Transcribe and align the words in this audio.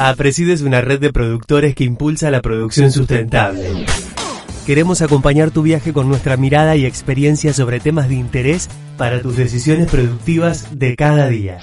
APRESID 0.00 0.50
es 0.50 0.62
una 0.62 0.80
red 0.80 1.00
de 1.00 1.12
productores 1.12 1.74
que 1.74 1.82
impulsa 1.82 2.30
la 2.30 2.40
producción 2.40 2.92
sustentable. 2.92 3.68
Queremos 4.64 5.02
acompañar 5.02 5.50
tu 5.50 5.62
viaje 5.62 5.92
con 5.92 6.08
nuestra 6.08 6.36
mirada 6.36 6.76
y 6.76 6.86
experiencia 6.86 7.52
sobre 7.52 7.80
temas 7.80 8.08
de 8.08 8.14
interés 8.14 8.68
para 8.96 9.20
tus 9.20 9.36
decisiones 9.36 9.90
productivas 9.90 10.78
de 10.78 10.94
cada 10.94 11.26
día. 11.26 11.58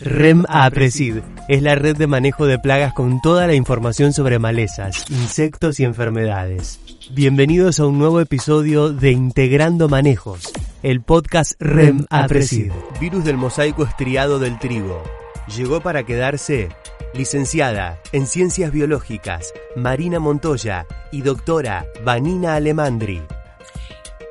REM 0.00 0.44
APRESID 0.48 1.18
es 1.48 1.62
la 1.62 1.76
red 1.76 1.96
de 1.96 2.08
manejo 2.08 2.46
de 2.46 2.58
plagas 2.58 2.94
con 2.94 3.20
toda 3.20 3.46
la 3.46 3.54
información 3.54 4.12
sobre 4.12 4.40
malezas, 4.40 5.08
insectos 5.08 5.78
y 5.78 5.84
enfermedades. 5.84 6.80
Bienvenidos 7.12 7.78
a 7.78 7.86
un 7.86 7.96
nuevo 7.96 8.20
episodio 8.20 8.92
de 8.92 9.12
Integrando 9.12 9.88
Manejos, 9.88 10.52
el 10.82 11.00
podcast 11.00 11.52
REM 11.60 12.06
APRESID. 12.10 12.72
Virus 13.00 13.24
del 13.24 13.36
mosaico 13.36 13.84
estriado 13.84 14.40
del 14.40 14.58
trigo. 14.58 15.00
Llegó 15.56 15.80
para 15.80 16.02
quedarse 16.04 16.70
licenciada 17.14 17.98
en 18.12 18.26
Ciencias 18.26 18.72
Biológicas 18.72 19.52
Marina 19.76 20.18
Montoya 20.18 20.86
y 21.10 21.22
doctora 21.22 21.86
Vanina 22.04 22.54
Alemandri. 22.54 23.22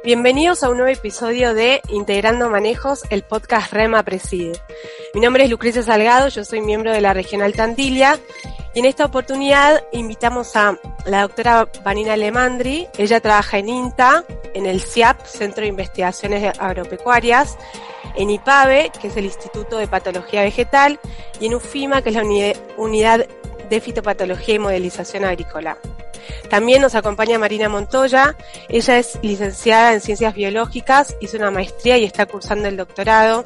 Bienvenidos 0.03 0.63
a 0.63 0.69
un 0.69 0.77
nuevo 0.77 0.91
episodio 0.91 1.53
de 1.53 1.81
Integrando 1.89 2.49
Manejos, 2.49 3.03
el 3.11 3.21
podcast 3.21 3.71
REMA 3.71 4.01
Preside. 4.01 4.59
Mi 5.13 5.21
nombre 5.21 5.43
es 5.43 5.49
Lucrecia 5.51 5.83
Salgado, 5.83 6.27
yo 6.29 6.43
soy 6.43 6.61
miembro 6.61 6.91
de 6.91 7.01
la 7.01 7.13
Regional 7.13 7.53
Tantilia 7.53 8.19
y 8.73 8.79
en 8.79 8.85
esta 8.85 9.05
oportunidad 9.05 9.83
invitamos 9.91 10.55
a 10.55 10.79
la 11.05 11.21
doctora 11.21 11.67
Vanina 11.83 12.13
Alemandri. 12.13 12.87
Ella 12.97 13.19
trabaja 13.19 13.59
en 13.59 13.69
INTA, 13.69 14.25
en 14.53 14.65
el 14.65 14.81
CIAP, 14.81 15.25
Centro 15.25 15.61
de 15.61 15.67
Investigaciones 15.67 16.57
Agropecuarias, 16.59 17.57
en 18.15 18.29
IPAVE, 18.29 18.91
que 18.99 19.07
es 19.07 19.17
el 19.17 19.25
Instituto 19.25 19.77
de 19.77 19.87
Patología 19.87 20.43
Vegetal, 20.43 20.99
y 21.39 21.47
en 21.47 21.55
UFIMA, 21.55 22.01
que 22.01 22.09
es 22.09 22.15
la 22.15 22.23
Unidad 22.77 23.25
de 23.69 23.81
Fitopatología 23.81 24.55
y 24.55 24.59
Modelización 24.59 25.25
Agrícola. 25.25 25.77
También 26.49 26.81
nos 26.81 26.95
acompaña 26.95 27.39
Marina 27.39 27.69
Montoya. 27.69 28.35
Ella 28.67 28.97
es 28.97 29.17
licenciada 29.21 29.93
en 29.93 30.01
Ciencias 30.01 30.33
Biológicas, 30.33 31.15
hizo 31.21 31.37
una 31.37 31.51
maestría 31.51 31.97
y 31.97 32.03
está 32.03 32.25
cursando 32.25 32.67
el 32.67 32.77
doctorado 32.77 33.45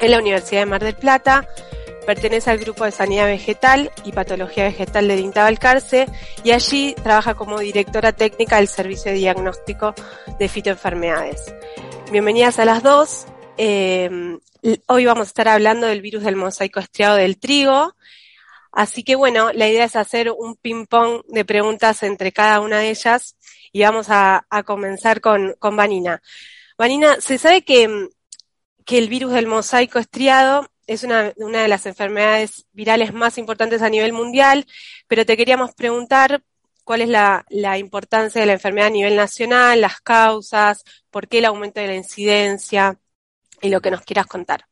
en 0.00 0.10
la 0.10 0.18
Universidad 0.18 0.62
de 0.62 0.66
Mar 0.66 0.82
del 0.82 0.96
Plata. 0.96 1.48
Pertenece 2.06 2.50
al 2.50 2.58
grupo 2.58 2.84
de 2.84 2.90
Sanidad 2.90 3.26
Vegetal 3.26 3.90
y 4.04 4.12
Patología 4.12 4.64
Vegetal 4.64 5.08
de 5.08 5.16
Dinta 5.16 5.44
Balcarce 5.44 6.06
y 6.42 6.50
allí 6.50 6.94
trabaja 7.02 7.34
como 7.34 7.60
directora 7.60 8.12
técnica 8.12 8.56
del 8.56 8.68
Servicio 8.68 9.10
de 9.10 9.18
Diagnóstico 9.18 9.94
de 10.38 10.48
Fitoenfermedades. 10.48 11.54
Bienvenidas 12.12 12.58
a 12.58 12.66
las 12.66 12.82
dos. 12.82 13.24
Eh, 13.56 14.10
hoy 14.86 15.06
vamos 15.06 15.28
a 15.28 15.30
estar 15.30 15.48
hablando 15.48 15.86
del 15.86 16.02
virus 16.02 16.24
del 16.24 16.36
mosaico 16.36 16.78
estriado 16.78 17.16
del 17.16 17.38
trigo. 17.38 17.94
Así 18.70 19.02
que 19.02 19.14
bueno, 19.14 19.50
la 19.54 19.66
idea 19.66 19.86
es 19.86 19.96
hacer 19.96 20.30
un 20.30 20.56
ping-pong 20.56 21.22
de 21.28 21.44
preguntas 21.46 22.02
entre 22.02 22.32
cada 22.32 22.60
una 22.60 22.80
de 22.80 22.90
ellas 22.90 23.34
y 23.72 23.82
vamos 23.82 24.08
a, 24.10 24.44
comenzar 24.66 25.22
con, 25.22 25.54
con 25.58 25.74
Vanina. 25.74 26.20
Vanina, 26.76 27.18
se 27.22 27.38
sabe 27.38 27.62
que, 27.62 28.10
que 28.84 28.98
el 28.98 29.08
virus 29.08 29.32
del 29.32 29.46
mosaico 29.46 29.98
estriado 29.98 30.68
es 30.86 31.04
una, 31.04 31.32
de 31.32 31.68
las 31.68 31.86
enfermedades 31.86 32.66
virales 32.72 33.12
más 33.12 33.38
importantes 33.38 33.82
a 33.82 33.90
nivel 33.90 34.12
mundial, 34.12 34.66
pero 35.08 35.24
te 35.24 35.36
queríamos 35.36 35.74
preguntar 35.74 36.42
cuál 36.84 37.00
es 37.00 37.08
la, 37.08 37.44
importancia 37.78 38.40
de 38.40 38.46
la 38.46 38.52
enfermedad 38.54 38.88
a 38.88 38.90
nivel 38.90 39.16
nacional, 39.16 39.80
las 39.80 40.00
causas, 40.00 40.84
por 41.10 41.28
qué 41.28 41.38
el 41.38 41.46
aumento 41.46 41.80
de 41.80 41.86
la 41.86 41.94
incidencia 41.94 42.98
y 43.62 43.70
lo 43.70 43.80
que 43.80 43.90
nos 43.90 44.02
quieras 44.02 44.26
contar. 44.26 44.64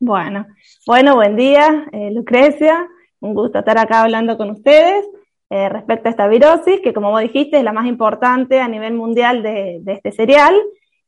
Bueno, 0.00 0.46
bueno, 0.86 1.14
buen 1.14 1.36
día, 1.36 1.86
eh, 1.92 2.10
Lucrecia. 2.12 2.88
Un 3.20 3.34
gusto 3.34 3.58
estar 3.58 3.78
acá 3.78 4.02
hablando 4.02 4.36
con 4.36 4.50
ustedes 4.50 5.06
eh, 5.50 5.68
respecto 5.68 6.08
a 6.08 6.10
esta 6.10 6.28
virosis, 6.28 6.80
que 6.80 6.92
como 6.92 7.10
vos 7.10 7.20
dijiste 7.20 7.58
es 7.58 7.64
la 7.64 7.72
más 7.72 7.86
importante 7.86 8.60
a 8.60 8.68
nivel 8.68 8.94
mundial 8.94 9.42
de, 9.42 9.78
de 9.80 9.92
este 9.92 10.12
cereal. 10.12 10.54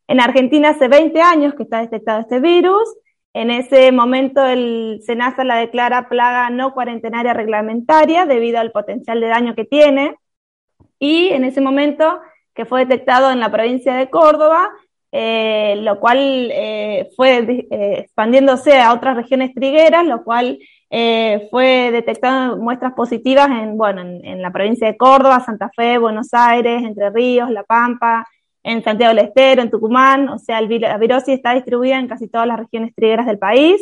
En 0.08 0.20
Argentina 0.20 0.70
hace 0.70 0.88
20 0.88 1.20
años 1.20 1.54
que 1.54 1.64
está 1.64 1.80
detectado 1.80 2.20
este 2.20 2.40
virus. 2.40 2.88
En 3.36 3.50
ese 3.50 3.92
momento 3.92 4.46
el 4.46 5.02
SENASA 5.04 5.44
la 5.44 5.56
declara 5.56 6.08
plaga 6.08 6.48
no 6.48 6.72
cuarentenaria 6.72 7.34
reglamentaria 7.34 8.24
debido 8.24 8.60
al 8.60 8.72
potencial 8.72 9.20
de 9.20 9.26
daño 9.26 9.54
que 9.54 9.66
tiene. 9.66 10.14
Y 10.98 11.28
en 11.28 11.44
ese 11.44 11.60
momento 11.60 12.18
que 12.54 12.64
fue 12.64 12.86
detectado 12.86 13.30
en 13.30 13.38
la 13.38 13.52
provincia 13.52 13.94
de 13.94 14.08
Córdoba, 14.08 14.70
eh, 15.12 15.76
lo 15.82 16.00
cual 16.00 16.48
eh, 16.50 17.10
fue 17.14 17.66
eh, 17.70 17.98
expandiéndose 17.98 18.80
a 18.80 18.94
otras 18.94 19.16
regiones 19.16 19.52
trigueras, 19.52 20.06
lo 20.06 20.24
cual 20.24 20.58
fue 21.50 21.90
detectado 21.92 22.56
muestras 22.56 22.94
positivas 22.94 23.48
en, 23.50 23.76
bueno, 23.76 24.00
en, 24.00 24.40
la 24.40 24.50
provincia 24.50 24.86
de 24.86 24.96
Córdoba, 24.96 25.40
Santa 25.40 25.68
Fe, 25.76 25.98
Buenos 25.98 26.32
Aires, 26.32 26.82
Entre 26.82 27.10
Ríos, 27.10 27.50
La 27.50 27.64
Pampa, 27.64 28.26
en 28.66 28.82
Santiago 28.82 29.14
del 29.14 29.26
Estero, 29.26 29.62
en 29.62 29.70
Tucumán, 29.70 30.28
o 30.28 30.38
sea, 30.38 30.60
la 30.60 30.98
virosis 30.98 31.34
está 31.34 31.54
distribuida 31.54 31.98
en 31.98 32.08
casi 32.08 32.28
todas 32.28 32.46
las 32.46 32.58
regiones 32.58 32.94
trigueras 32.94 33.26
del 33.26 33.38
país. 33.38 33.80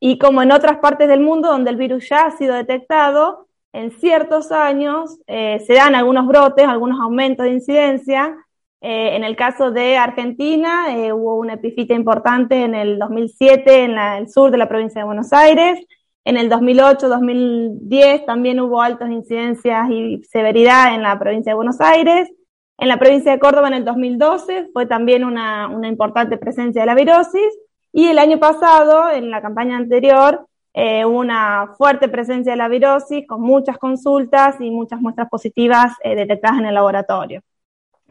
Y 0.00 0.18
como 0.18 0.42
en 0.42 0.52
otras 0.52 0.78
partes 0.78 1.08
del 1.08 1.20
mundo 1.20 1.48
donde 1.48 1.70
el 1.70 1.76
virus 1.76 2.08
ya 2.08 2.26
ha 2.26 2.30
sido 2.30 2.54
detectado, 2.54 3.48
en 3.72 3.90
ciertos 3.90 4.52
años 4.52 5.18
se 5.26 5.74
dan 5.74 5.94
algunos 5.94 6.26
brotes, 6.26 6.66
algunos 6.66 7.00
aumentos 7.00 7.44
de 7.44 7.52
incidencia, 7.52 8.36
eh, 8.80 9.16
en 9.16 9.24
el 9.24 9.34
caso 9.34 9.72
de 9.72 9.96
Argentina, 9.96 10.96
eh, 10.96 11.12
hubo 11.12 11.36
una 11.36 11.54
epifita 11.54 11.94
importante 11.94 12.62
en 12.62 12.76
el 12.76 12.98
2007 12.98 13.84
en 13.84 13.98
el 13.98 14.28
sur 14.28 14.52
de 14.52 14.58
la 14.58 14.68
provincia 14.68 15.00
de 15.00 15.06
Buenos 15.06 15.32
Aires. 15.32 15.84
En 16.24 16.36
el 16.36 16.48
2008-2010 16.48 18.24
también 18.24 18.60
hubo 18.60 18.80
altas 18.80 19.10
incidencias 19.10 19.90
y 19.90 20.22
severidad 20.24 20.94
en 20.94 21.02
la 21.02 21.18
provincia 21.18 21.52
de 21.52 21.56
Buenos 21.56 21.80
Aires. 21.80 22.30
En 22.78 22.88
la 22.88 22.98
provincia 22.98 23.32
de 23.32 23.40
Córdoba 23.40 23.68
en 23.68 23.74
el 23.74 23.84
2012 23.84 24.70
fue 24.72 24.86
también 24.86 25.24
una, 25.24 25.66
una 25.66 25.88
importante 25.88 26.38
presencia 26.38 26.82
de 26.82 26.86
la 26.86 26.94
virosis. 26.94 27.58
Y 27.92 28.06
el 28.06 28.18
año 28.18 28.38
pasado, 28.38 29.10
en 29.10 29.30
la 29.30 29.42
campaña 29.42 29.76
anterior, 29.76 30.46
eh, 30.72 31.04
una 31.04 31.74
fuerte 31.76 32.08
presencia 32.08 32.52
de 32.52 32.58
la 32.58 32.68
virosis 32.68 33.26
con 33.26 33.40
muchas 33.40 33.78
consultas 33.78 34.60
y 34.60 34.70
muchas 34.70 35.00
muestras 35.00 35.28
positivas 35.28 35.92
detectadas 36.04 36.60
en 36.60 36.66
el 36.66 36.74
laboratorio. 36.74 37.42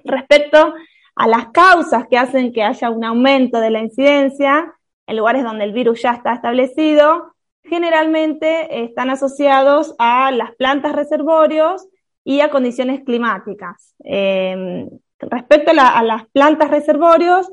Respecto 0.04 0.74
a 1.16 1.28
las 1.28 1.48
causas 1.50 2.08
que 2.10 2.18
hacen 2.18 2.52
que 2.52 2.64
haya 2.64 2.90
un 2.90 3.06
aumento 3.06 3.62
de 3.62 3.70
la 3.70 3.80
incidencia 3.80 4.74
en 5.06 5.16
lugares 5.16 5.44
donde 5.44 5.64
el 5.64 5.72
virus 5.72 6.02
ya 6.02 6.12
está 6.12 6.34
establecido, 6.34 7.34
generalmente 7.64 8.84
están 8.84 9.12
asociados 9.12 9.96
a 9.98 10.32
las 10.32 10.54
plantas 10.56 10.94
reservorios 10.94 11.88
y 12.28 12.42
a 12.42 12.50
condiciones 12.50 13.06
climáticas. 13.06 13.96
Em, 14.04 14.90
respecto 15.18 15.72
a, 15.72 16.04
las 16.04 16.28
plantas 16.34 16.70
reservorios, 16.70 17.50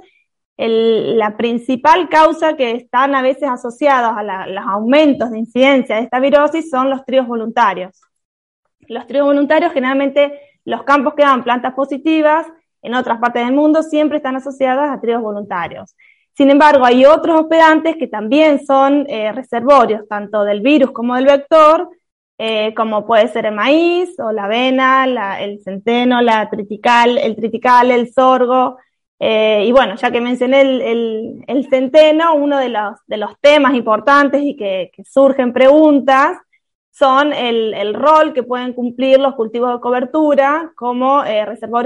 la 0.57 1.37
principal 1.37 2.09
causa 2.09 2.57
que 2.57 2.73
están 2.73 3.15
a 3.15 3.23
veces 3.23 3.49
asociados 3.49 4.17
a 4.17 4.49
los 4.49 4.65
aumentos 4.67 5.31
de 5.31 5.39
incidencia 5.39 5.95
de 5.95 6.03
esta 6.03 6.19
virosis 6.19 6.71
son 6.71 6.91
los 6.91 7.05
tríos 7.05 7.29
voluntarios. 7.29 8.01
Los 8.89 9.07
tríos 9.07 9.27
voluntarios 9.27 9.73
generalmente 9.73 10.41
los 10.65 10.83
campos 10.83 11.15
que 11.15 11.23
dan 11.23 11.45
plantas 11.45 11.73
positivas 11.75 12.45
en 12.83 12.95
otras 12.95 13.21
partes 13.21 13.45
del 13.45 13.55
mundo 13.55 13.81
siempre 13.81 14.17
están 14.17 14.35
asociadas 14.35 14.91
a 14.91 15.01
tríos 15.01 15.23
voluntarios. 15.23 15.95
Sin 16.37 16.51
embargo, 16.51 16.85
hay 16.85 17.05
otros 17.05 17.43
hospedantes 17.43 17.95
que 17.97 18.09
también 18.09 18.67
son 18.67 19.07
eh, 19.09 19.31
reservorios, 19.31 20.09
tanto 20.09 20.43
del 20.43 20.63
virus 20.63 20.91
como 20.91 21.15
del 21.15 21.27
vector, 21.27 21.89
eh, 22.39 22.75
como 22.75 23.07
puede 23.07 23.29
ser 23.29 23.47
el 23.47 23.55
maíz 23.55 24.19
o 24.19 24.33
la 24.33 24.45
avena, 24.45 25.05
el 25.41 25.63
centeno, 25.63 26.21
la 26.23 26.49
tritical, 26.51 27.19
el 27.19 27.37
tritical, 27.37 27.91
el 27.91 28.13
sorgo. 28.13 28.79
Eh, 29.19 29.65
y 29.67 29.73
bueno, 29.73 29.95
ya 29.97 30.11
que 30.11 30.21
mencioné 30.21 30.61
el, 30.63 31.67
centeno, 31.71 32.35
uno 32.35 32.59
de 32.59 32.69
los, 32.69 32.99
de 33.07 33.17
los 33.17 33.39
temas 33.41 33.75
importantes 33.75 34.43
y 34.43 34.57
que 34.57 34.91
surgen 35.05 35.53
preguntas 35.53 36.39
son 36.95 37.33
el, 37.33 37.93
rol 37.95 38.33
que 38.33 38.45
pueden 38.45 38.73
cumplir 38.73 39.19
los 39.19 39.35
cultivos 39.35 39.73
de 39.75 39.81
cobertura 39.81 40.73
como 40.77 41.25
eh, 41.25 41.45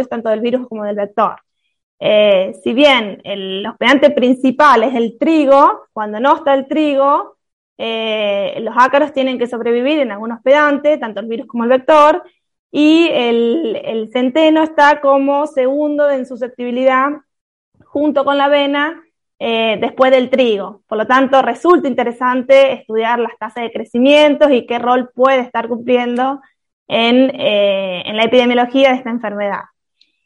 tanto 0.08 0.28
del 0.28 0.40
virus 0.40 0.68
como 0.68 0.84
del 0.84 0.96
vector. 0.96 1.36
Eh, 1.98 2.52
si 2.62 2.74
bien 2.74 3.20
el 3.24 3.66
hospedante 3.66 4.10
principal 4.10 4.82
es 4.84 4.94
el 4.94 5.18
trigo, 5.18 5.86
cuando 5.92 6.20
no 6.20 6.36
está 6.36 6.54
el 6.54 6.68
trigo, 6.68 7.37
eh, 7.78 8.58
los 8.60 8.74
ácaros 8.76 9.12
tienen 9.12 9.38
que 9.38 9.46
sobrevivir 9.46 10.00
en 10.00 10.10
algún 10.10 10.32
hospedante, 10.32 10.98
tanto 10.98 11.20
el 11.20 11.28
virus 11.28 11.46
como 11.46 11.64
el 11.64 11.70
vector, 11.70 12.24
y 12.70 13.08
el, 13.12 14.10
centeno 14.12 14.62
está 14.62 15.00
como 15.00 15.46
segundo 15.46 16.10
en 16.10 16.26
susceptibilidad 16.26 17.10
junto 17.84 18.24
con 18.24 18.36
la 18.36 18.46
avena 18.46 19.02
eh, 19.38 19.78
después 19.80 20.10
del 20.10 20.28
trigo. 20.28 20.82
Por 20.86 20.98
lo 20.98 21.06
tanto, 21.06 21.40
resulta 21.40 21.88
interesante 21.88 22.72
estudiar 22.72 23.20
las 23.20 23.38
tasas 23.38 23.62
de 23.62 23.72
crecimiento 23.72 24.50
y 24.50 24.66
qué 24.66 24.78
rol 24.78 25.10
puede 25.14 25.40
estar 25.40 25.68
cumpliendo 25.68 26.40
en, 26.88 27.30
eh, 27.40 28.02
en 28.04 28.16
la 28.16 28.24
epidemiología 28.24 28.90
de 28.90 28.96
esta 28.96 29.10
enfermedad. 29.10 29.62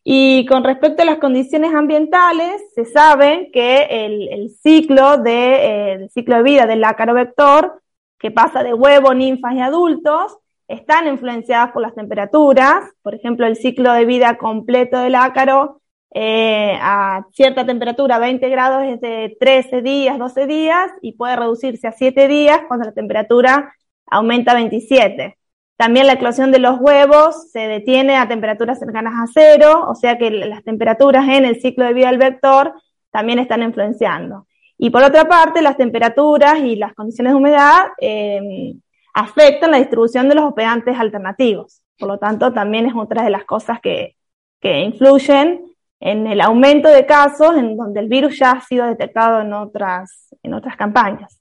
Y 0.05 0.47
con 0.47 0.65
respecto 0.65 1.03
a 1.03 1.07
las 1.07 1.19
condiciones 1.19 1.75
ambientales, 1.75 2.63
se 2.75 2.85
sabe 2.85 3.51
que 3.53 3.87
el, 3.91 4.51
ciclo 4.51 5.19
de, 5.19 5.55
eh, 5.55 5.93
el 5.95 6.11
ciclo 6.11 6.37
de 6.37 6.43
vida 6.43 6.67
del 6.67 6.83
ácaro 6.83 7.15
vector 7.15 7.81
que 8.19 8.31
pasa 8.31 8.63
de 8.63 8.75
huevo, 8.75 9.15
ninfas 9.15 9.55
y 9.55 9.61
adultos, 9.61 10.39
están 10.69 11.09
influenciadas 11.09 11.73
por 11.73 11.83
las 11.83 11.95
temperaturas. 11.95 12.89
Por 13.03 13.15
ejemplo, 13.15 13.47
el 13.47 13.57
ciclo 13.57 13.93
de 13.93 14.05
vida 14.05 14.39
completo 14.39 14.99
del 14.99 15.17
ácaro 15.17 15.81
eh, 16.15 16.79
a 16.81 17.27
cierta 17.33 17.65
temperatura, 17.67 18.19
20 18.19 18.49
grados, 18.49 18.85
es 18.85 19.01
de 19.01 19.37
13 19.41 19.83
días, 19.83 20.19
12 20.19 20.47
días, 20.47 20.93
y 21.01 21.13
puede 21.13 21.37
reducirse 21.37 21.89
a 21.89 21.93
7 21.93 22.29
días 22.29 22.61
cuando 22.69 22.87
la 22.87 22.93
temperatura 22.93 23.75
aumenta 24.07 24.53
a 24.53 24.57
27. 24.57 25.39
También 25.83 26.07
la 26.07 26.13
eclosión 26.13 26.53
de 26.53 26.61
los 26.61 26.79
huevos 26.79 27.51
se 27.51 27.59
detiene 27.59 28.15
a 28.15 28.29
temperaturas 28.29 28.79
cercanas 28.79 29.15
a 29.17 29.27
cero, 29.35 29.85
o 29.89 29.97
sea 29.97 30.17
que 30.17 30.31
las 30.31 30.63
temperaturas 30.63 31.27
en 31.29 31.45
el 31.45 31.61
ciclo 31.61 31.85
de 31.85 31.93
vida 31.93 32.07
del 32.07 32.19
vector 32.19 32.73
también 33.11 33.41
están 33.41 33.65
influenciando. 33.65 34.47
Y 34.79 34.91
por 34.91 35.03
otra 35.03 35.25
parte, 35.25 35.61
las 35.61 35.77
temperaturas 35.77 36.61
y 36.61 36.77
las 36.77 36.95
condiciones 36.95 37.33
de 37.33 37.37
humedad 37.37 37.87
eh, 38.01 38.75
afectan 39.13 39.73
la 39.73 39.79
distribución 39.79 40.29
de 40.29 40.37
los 40.37 40.45
hospedantes 40.45 40.97
alternativos. 40.97 41.83
Por 41.99 42.11
lo 42.11 42.19
tanto, 42.21 42.53
también 42.53 42.87
es 42.87 42.95
otra 42.95 43.25
de 43.25 43.31
las 43.31 43.45
cosas 43.45 43.81
que, 43.81 44.15
que 44.61 44.83
influyen 44.83 45.65
en 45.99 46.29
el 46.29 46.43
aumento 46.43 46.91
de 46.91 47.07
casos 47.07 47.57
en 47.57 47.77
donde 47.77 47.99
el 47.99 48.09
virus 48.09 48.39
ya 48.39 48.53
ha 48.53 48.61
sido 48.61 48.87
detectado 48.87 49.41
en 49.41 49.53
otras, 49.53 50.33
en 50.45 50.55
otras 50.55 50.77
campañas. 50.77 51.41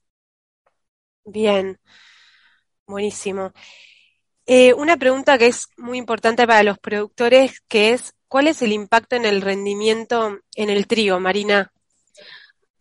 Bien, 1.26 1.80
buenísimo. 2.88 3.52
Eh, 4.54 4.74
una 4.74 4.98
pregunta 4.98 5.38
que 5.38 5.48
es 5.48 5.70
muy 5.78 5.98
importante 5.98 6.46
para 6.46 6.62
los 6.62 6.78
productores, 6.78 7.62
que 7.70 7.94
es, 7.94 8.16
¿cuál 8.28 8.50
es 8.50 8.62
el 8.62 8.74
impacto 8.74 9.16
en 9.16 9.24
el 9.24 9.40
rendimiento 9.40 10.40
en 10.58 10.70
el 10.70 10.88
trigo, 10.88 11.22
Marina? 11.22 11.72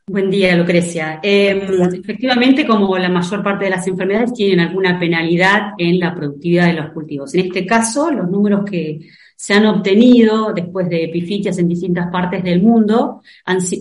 Buen 0.08 0.32
día, 0.32 0.56
Lucrecia. 0.56 1.20
Eh, 1.22 1.68
efectivamente, 1.94 2.66
como 2.66 2.98
la 2.98 3.08
mayor 3.08 3.44
parte 3.44 3.66
de 3.66 3.70
las 3.70 3.86
enfermedades 3.86 4.32
tienen 4.32 4.58
alguna 4.58 4.98
penalidad 4.98 5.74
en 5.78 6.00
la 6.00 6.12
productividad 6.12 6.66
de 6.66 6.72
los 6.72 6.90
cultivos. 6.92 7.32
En 7.34 7.46
este 7.46 7.64
caso, 7.64 8.10
los 8.10 8.28
números 8.28 8.68
que 8.68 9.08
se 9.36 9.54
han 9.54 9.66
obtenido 9.66 10.52
después 10.52 10.88
de 10.88 11.04
epifitias 11.04 11.56
en 11.58 11.68
distintas 11.68 12.10
partes 12.10 12.42
del 12.42 12.62
mundo 12.62 13.22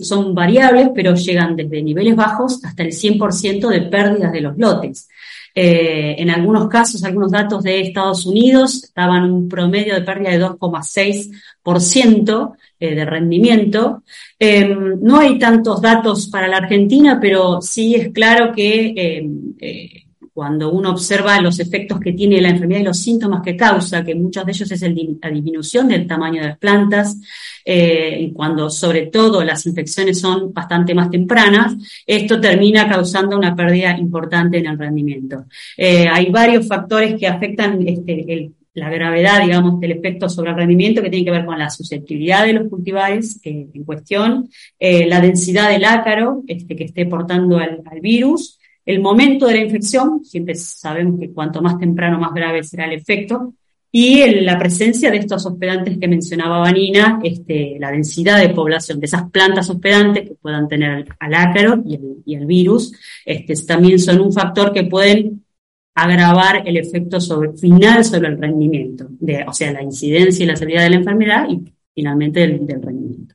son 0.02 0.32
variables, 0.32 0.90
pero 0.94 1.16
llegan 1.16 1.56
desde 1.56 1.82
niveles 1.82 2.14
bajos 2.14 2.64
hasta 2.64 2.84
el 2.84 2.92
100% 2.92 3.68
de 3.68 3.82
pérdidas 3.82 4.32
de 4.32 4.40
los 4.42 4.56
lotes. 4.56 5.08
Eh, 5.54 6.16
en 6.18 6.30
algunos 6.30 6.68
casos, 6.68 7.04
algunos 7.04 7.32
datos 7.32 7.62
de 7.62 7.80
Estados 7.80 8.26
Unidos 8.26 8.92
daban 8.94 9.30
un 9.30 9.48
promedio 9.48 9.94
de 9.94 10.02
pérdida 10.02 10.30
de 10.30 10.40
2,6% 10.40 12.52
eh, 12.78 12.94
de 12.94 13.04
rendimiento. 13.04 14.02
Em, 14.38 15.00
no 15.00 15.18
hay 15.18 15.38
tantos 15.38 15.80
datos 15.80 16.28
para 16.28 16.48
la 16.48 16.58
Argentina, 16.58 17.18
pero 17.20 17.60
sí 17.60 17.94
es 17.94 18.12
claro 18.12 18.52
que 18.54 18.92
em, 18.96 19.54
eh, 19.60 20.04
cuando 20.40 20.72
uno 20.72 20.92
observa 20.92 21.38
los 21.38 21.60
efectos 21.60 22.00
que 22.00 22.14
tiene 22.14 22.40
la 22.40 22.48
enfermedad 22.48 22.80
y 22.80 22.84
los 22.84 22.98
síntomas 22.98 23.42
que 23.42 23.58
causa, 23.58 24.02
que 24.02 24.14
muchos 24.14 24.46
de 24.46 24.52
ellos 24.52 24.72
es 24.72 24.80
la 24.80 25.28
disminución 25.28 25.86
del 25.86 26.06
tamaño 26.06 26.40
de 26.40 26.48
las 26.48 26.58
plantas, 26.58 27.18
eh, 27.62 28.32
cuando 28.32 28.70
sobre 28.70 29.08
todo 29.08 29.44
las 29.44 29.66
infecciones 29.66 30.18
son 30.18 30.50
bastante 30.54 30.94
más 30.94 31.10
tempranas, 31.10 31.74
esto 32.06 32.40
termina 32.40 32.88
causando 32.88 33.36
una 33.36 33.54
pérdida 33.54 33.98
importante 33.98 34.56
en 34.56 34.68
el 34.68 34.78
rendimiento. 34.78 35.44
Eh, 35.76 36.08
hay 36.08 36.30
varios 36.30 36.66
factores 36.66 37.16
que 37.20 37.26
afectan 37.26 37.86
este, 37.86 38.50
la 38.72 38.88
gravedad, 38.88 39.42
digamos, 39.42 39.78
del 39.78 39.90
efecto 39.90 40.30
sobre 40.30 40.52
el 40.52 40.56
rendimiento 40.56 41.02
que 41.02 41.10
tiene 41.10 41.26
que 41.26 41.32
ver 41.32 41.44
con 41.44 41.58
la 41.58 41.68
susceptibilidad 41.68 42.46
de 42.46 42.54
los 42.54 42.70
cultivares 42.70 43.38
eh, 43.44 43.66
en 43.74 43.84
cuestión, 43.84 44.48
la 44.80 45.20
densidad 45.20 45.68
del 45.68 45.84
ácaro 45.84 46.44
este, 46.46 46.74
que 46.74 46.84
esté 46.84 47.04
portando 47.04 47.58
al 47.58 47.82
virus, 48.00 48.56
el 48.84 49.00
momento 49.00 49.46
de 49.46 49.54
la 49.54 49.64
infección, 49.64 50.24
siempre 50.24 50.54
sabemos 50.54 51.20
que 51.20 51.32
cuanto 51.32 51.62
más 51.62 51.78
temprano, 51.78 52.18
más 52.18 52.32
grave 52.32 52.62
será 52.62 52.86
el 52.86 52.92
efecto, 52.92 53.54
y 53.92 54.24
la 54.42 54.56
presencia 54.56 55.10
de 55.10 55.16
estos 55.16 55.44
hospedantes 55.46 55.98
que 55.98 56.06
mencionaba 56.06 56.58
Vanina, 56.58 57.18
este, 57.24 57.76
la 57.80 57.90
densidad 57.90 58.38
de 58.38 58.50
población 58.50 59.00
de 59.00 59.06
esas 59.06 59.28
plantas 59.30 59.68
hospedantes 59.68 60.28
que 60.28 60.34
puedan 60.36 60.68
tener 60.68 61.08
al 61.18 61.34
ácaro 61.34 61.82
y 61.84 62.34
el, 62.34 62.46
virus, 62.46 62.92
este, 63.24 63.54
también 63.66 63.98
son 63.98 64.20
un 64.20 64.32
factor 64.32 64.72
que 64.72 64.84
pueden 64.84 65.44
agravar 65.92 66.62
el 66.66 66.76
efecto 66.76 67.18
final 67.56 68.04
sobre 68.04 68.28
el 68.28 68.38
rendimiento, 68.38 69.06
de, 69.10 69.44
o 69.46 69.52
sea, 69.52 69.72
la 69.72 69.82
incidencia 69.82 70.44
y 70.44 70.46
la 70.46 70.56
severidad 70.56 70.84
de 70.84 70.90
la 70.90 70.96
enfermedad 70.96 71.48
y 71.48 71.60
finalmente 71.92 72.40
del 72.40 72.80
rendimiento. 72.80 73.34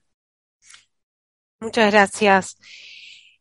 Muchas 1.59 1.91
gracias. 1.91 2.57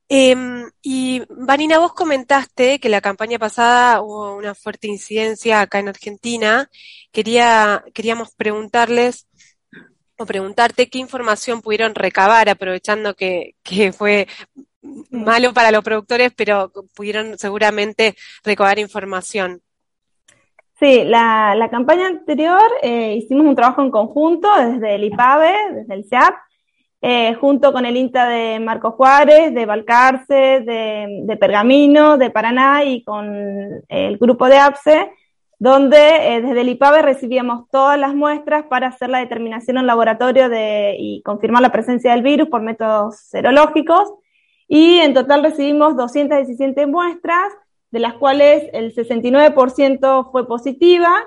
Em, 0.09 0.71
y 0.83 1.23
Vanina, 1.31 1.79
vos 1.79 1.95
comentaste 1.95 2.79
que 2.79 2.89
la 2.89 3.01
campaña 3.01 3.39
pasada 3.39 4.03
hubo 4.03 4.37
una 4.37 4.55
fuerte 4.55 4.87
incidencia 4.87 5.61
acá 5.61 5.79
en 5.79 5.89
Argentina. 5.89 6.69
Quería, 7.11 7.85
queríamos 7.95 8.35
preguntarles 8.35 9.27
o 10.19 10.27
preguntarte 10.27 10.89
qué 10.89 10.99
información 10.99 11.63
pudieron 11.63 11.95
recabar, 11.95 12.49
aprovechando 12.49 13.15
que, 13.15 13.55
que 13.63 13.93
fue 13.93 14.29
malo 15.11 15.53
para 15.55 15.71
los 15.71 15.83
productores, 15.83 16.33
pero 16.37 16.71
pudieron 16.95 17.39
seguramente 17.39 18.15
recabar 18.45 18.79
información. 18.79 19.63
Sí, 20.79 21.05
la, 21.05 21.55
la 21.55 21.71
campaña 21.71 22.09
anterior 22.09 22.63
eh, 22.83 23.15
hicimos 23.15 23.47
un 23.47 23.55
trabajo 23.55 23.81
en 23.81 23.91
conjunto 23.91 24.49
desde 24.59 24.97
el 24.97 25.05
IPAVE, 25.05 25.55
desde 25.73 25.95
el 25.95 26.05
CEAP, 26.05 26.35
eh, 27.07 27.35
junto 27.35 27.71
con 27.71 27.85
el 27.85 27.99
INTA 27.99 28.27
de 28.27 28.59
Marco 28.61 28.93
Juárez, 28.93 29.53
de 29.53 29.67
Balcarce, 29.67 30.63
de, 30.65 31.37
Pergamino, 31.39 32.17
de 32.17 32.31
Paraná 32.31 32.83
y 32.83 33.05
con 33.05 33.85
el 33.91 34.17
grupo 34.17 34.47
de 34.47 34.57
APSE, 34.57 35.13
donde 35.59 35.99
eh, 35.99 36.41
desde 36.41 36.63
el 36.63 36.71
IPAVE 36.71 37.03
recibíamos 37.03 37.69
todas 37.71 37.99
las 37.99 38.15
muestras 38.15 38.65
para 38.71 38.87
hacer 38.87 39.11
la 39.11 39.19
determinación 39.19 39.77
en 39.77 39.87
laboratorio 39.87 40.49
de, 40.49 40.97
y 40.99 41.21
confirmar 41.21 41.61
la 41.61 41.73
presencia 41.73 42.13
del 42.13 42.23
virus 42.23 42.49
por 42.49 42.63
métodos 42.63 43.19
serológicos. 43.19 44.15
Y 44.67 44.97
en 45.01 45.13
total 45.13 45.43
recibimos 45.43 45.99
217 45.99 46.87
muestras, 46.87 47.53
de 47.91 47.99
las 47.99 48.15
cuales 48.15 48.65
el 48.73 48.95
69% 48.95 50.33
fue 50.33 50.49
positiva 50.49 51.23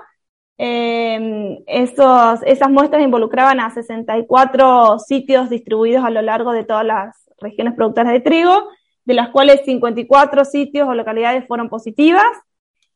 eh, 0.58 1.62
esos, 1.66 2.42
esas 2.44 2.70
muestras 2.70 3.02
involucraban 3.02 3.60
a 3.60 3.70
64 3.70 4.98
sitios 4.98 5.48
distribuidos 5.48 6.04
a 6.04 6.10
lo 6.10 6.20
largo 6.20 6.52
de 6.52 6.64
todas 6.64 6.84
las 6.84 7.16
regiones 7.40 7.74
productoras 7.74 8.12
de 8.12 8.20
trigo, 8.20 8.68
de 9.04 9.14
las 9.14 9.30
cuales 9.30 9.62
54 9.64 10.44
sitios 10.44 10.88
o 10.88 10.94
localidades 10.94 11.46
fueron 11.46 11.68
positivas. 11.68 12.26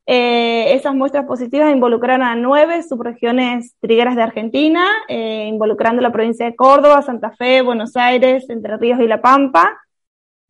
Eh, 0.05 0.75
esas 0.75 0.95
muestras 0.95 1.27
positivas 1.27 1.73
involucraron 1.73 2.27
a 2.27 2.35
nueve 2.35 2.83
subregiones 2.83 3.77
trigueras 3.81 4.17
de 4.17 4.23
Argentina, 4.23 4.85
eh, 5.09 5.47
involucrando 5.47 6.03
la 6.03 6.11
provincia 6.11 6.45
de 6.45 6.57
Córdoba, 6.57 7.03
Santa 7.03 7.31
Fe, 7.31 7.63
Buenos 7.63 7.97
Aires, 7.97 8.51
Entre 8.51 8.77
Ríos 8.77 9.01
y 9.01 9.07
La 9.07 9.23
Pampa. 9.23 9.79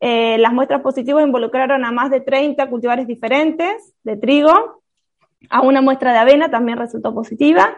Eh, 0.00 0.38
las 0.38 0.52
muestras 0.52 0.80
positivas 0.80 1.24
involucraron 1.24 1.84
a 1.84 1.92
más 1.92 2.10
de 2.10 2.20
30 2.20 2.68
cultivares 2.70 3.06
diferentes 3.06 3.94
de 4.02 4.16
trigo, 4.16 4.81
a 5.50 5.60
una 5.60 5.80
muestra 5.80 6.12
de 6.12 6.18
avena 6.18 6.50
también 6.50 6.78
resultó 6.78 7.14
positiva. 7.14 7.76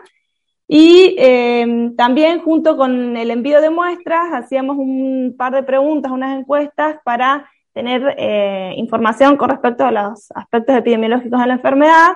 Y 0.66 1.14
eh, 1.18 1.92
también 1.96 2.40
junto 2.40 2.76
con 2.76 3.16
el 3.16 3.30
envío 3.30 3.60
de 3.60 3.70
muestras 3.70 4.32
hacíamos 4.32 4.76
un 4.78 5.34
par 5.36 5.52
de 5.54 5.62
preguntas, 5.62 6.10
unas 6.10 6.38
encuestas 6.38 6.96
para 7.04 7.50
tener 7.72 8.14
eh, 8.16 8.72
información 8.76 9.36
con 9.36 9.50
respecto 9.50 9.84
a 9.84 9.90
los 9.90 10.30
aspectos 10.34 10.76
epidemiológicos 10.76 11.38
de 11.40 11.46
la 11.46 11.54
enfermedad. 11.54 12.12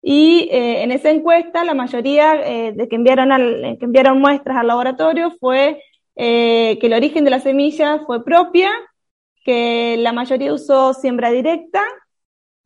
Y 0.00 0.48
eh, 0.50 0.82
en 0.82 0.92
esa 0.92 1.10
encuesta 1.10 1.64
la 1.64 1.74
mayoría 1.74 2.34
de 2.34 2.88
que 2.88 2.96
enviaron, 2.96 3.30
que 3.78 3.84
enviaron 3.84 4.20
muestras 4.20 4.58
al 4.58 4.66
laboratorio 4.68 5.30
fue 5.40 5.82
que 6.14 6.78
el 6.80 6.92
origen 6.92 7.24
de 7.24 7.30
la 7.30 7.40
semilla 7.40 8.00
fue 8.06 8.24
propia, 8.24 8.70
que 9.44 9.96
la 9.98 10.12
mayoría 10.12 10.52
usó 10.54 10.94
siembra 10.94 11.30
directa 11.30 11.82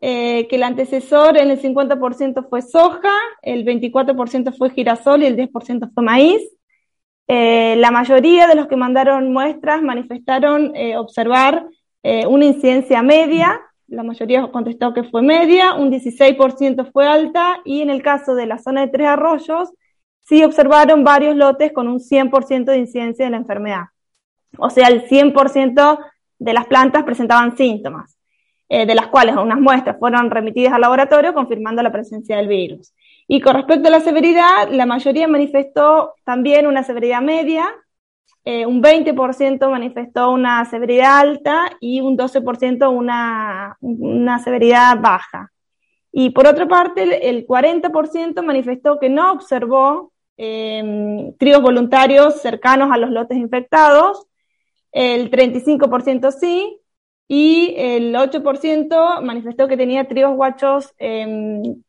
eh, 0.00 0.46
que 0.48 0.56
el 0.56 0.62
antecesor 0.62 1.36
en 1.36 1.50
el 1.50 1.60
50% 1.60 2.48
fue 2.48 2.62
soja, 2.62 3.12
el 3.42 3.64
24% 3.64 4.56
fue 4.56 4.70
girasol 4.70 5.22
y 5.22 5.26
el 5.26 5.36
10% 5.36 5.90
fue 5.92 6.04
maíz. 6.04 6.42
Eh, 7.26 7.76
la 7.76 7.90
mayoría 7.90 8.46
de 8.46 8.54
los 8.54 8.68
que 8.68 8.76
mandaron 8.76 9.32
muestras 9.32 9.82
manifestaron 9.82 10.74
eh, 10.74 10.96
observar 10.96 11.66
una 12.30 12.46
incidencia 12.46 13.02
media, 13.02 13.60
la 13.86 14.02
mayoría 14.02 14.46
contestó 14.50 14.94
que 14.94 15.04
fue 15.04 15.20
media, 15.20 15.74
un 15.74 15.90
16% 15.90 16.90
fue 16.90 17.06
alta 17.06 17.60
y 17.66 17.82
en 17.82 17.90
el 17.90 18.02
caso 18.02 18.34
de 18.34 18.46
la 18.46 18.56
zona 18.56 18.82
de 18.82 18.88
Tres 18.88 19.08
Arroyos 19.08 19.70
sí 20.22 20.44
observaron 20.44 21.04
varios 21.04 21.36
lotes 21.36 21.72
con 21.72 21.88
un 21.88 21.98
100% 21.98 22.64
de 22.64 22.78
incidencia 22.78 23.24
de 23.26 23.30
la 23.30 23.36
enfermedad. 23.38 23.84
O 24.58 24.70
sea, 24.70 24.88
el 24.88 25.06
100% 25.06 25.98
de 26.38 26.52
las 26.52 26.66
plantas 26.66 27.04
presentaban 27.04 27.56
síntomas. 27.56 28.17
Eh, 28.70 28.84
de 28.84 28.94
las 28.94 29.06
cuales 29.06 29.34
unas 29.34 29.58
muestras 29.58 29.96
fueron 29.98 30.30
remitidas 30.30 30.74
al 30.74 30.82
laboratorio 30.82 31.32
confirmando 31.32 31.82
la 31.82 31.90
presencia 31.90 32.36
del 32.36 32.48
virus. 32.48 32.92
Y 33.26 33.40
con 33.40 33.54
respecto 33.54 33.88
a 33.88 33.90
la 33.90 34.00
severidad, 34.00 34.68
la 34.70 34.84
mayoría 34.84 35.26
manifestó 35.26 36.12
también 36.22 36.66
una 36.66 36.82
severidad 36.82 37.22
media, 37.22 37.66
eh, 38.44 38.66
un 38.66 38.82
20% 38.82 39.70
manifestó 39.70 40.30
una 40.30 40.66
severidad 40.66 41.18
alta 41.18 41.70
y 41.80 42.02
un 42.02 42.18
12% 42.18 42.90
una, 42.90 43.78
una 43.80 44.38
severidad 44.38 45.00
baja. 45.00 45.50
Y 46.12 46.30
por 46.30 46.46
otra 46.46 46.68
parte, 46.68 47.30
el 47.30 47.46
40% 47.46 48.42
manifestó 48.42 48.98
que 48.98 49.08
no 49.08 49.32
observó 49.32 50.12
eh, 50.36 51.32
voluntarios 51.62 52.42
cercanos 52.42 52.90
a 52.92 52.98
los 52.98 53.10
lotes 53.10 53.38
infectados, 53.38 54.26
el 54.92 55.30
35% 55.30 56.30
sí, 56.32 56.80
y 57.28 57.74
el 57.76 58.14
8% 58.14 59.20
manifestó 59.22 59.68
que 59.68 59.76
tenía 59.76 60.08
tríos 60.08 60.34
guachos 60.34 60.94
em, 60.96 61.82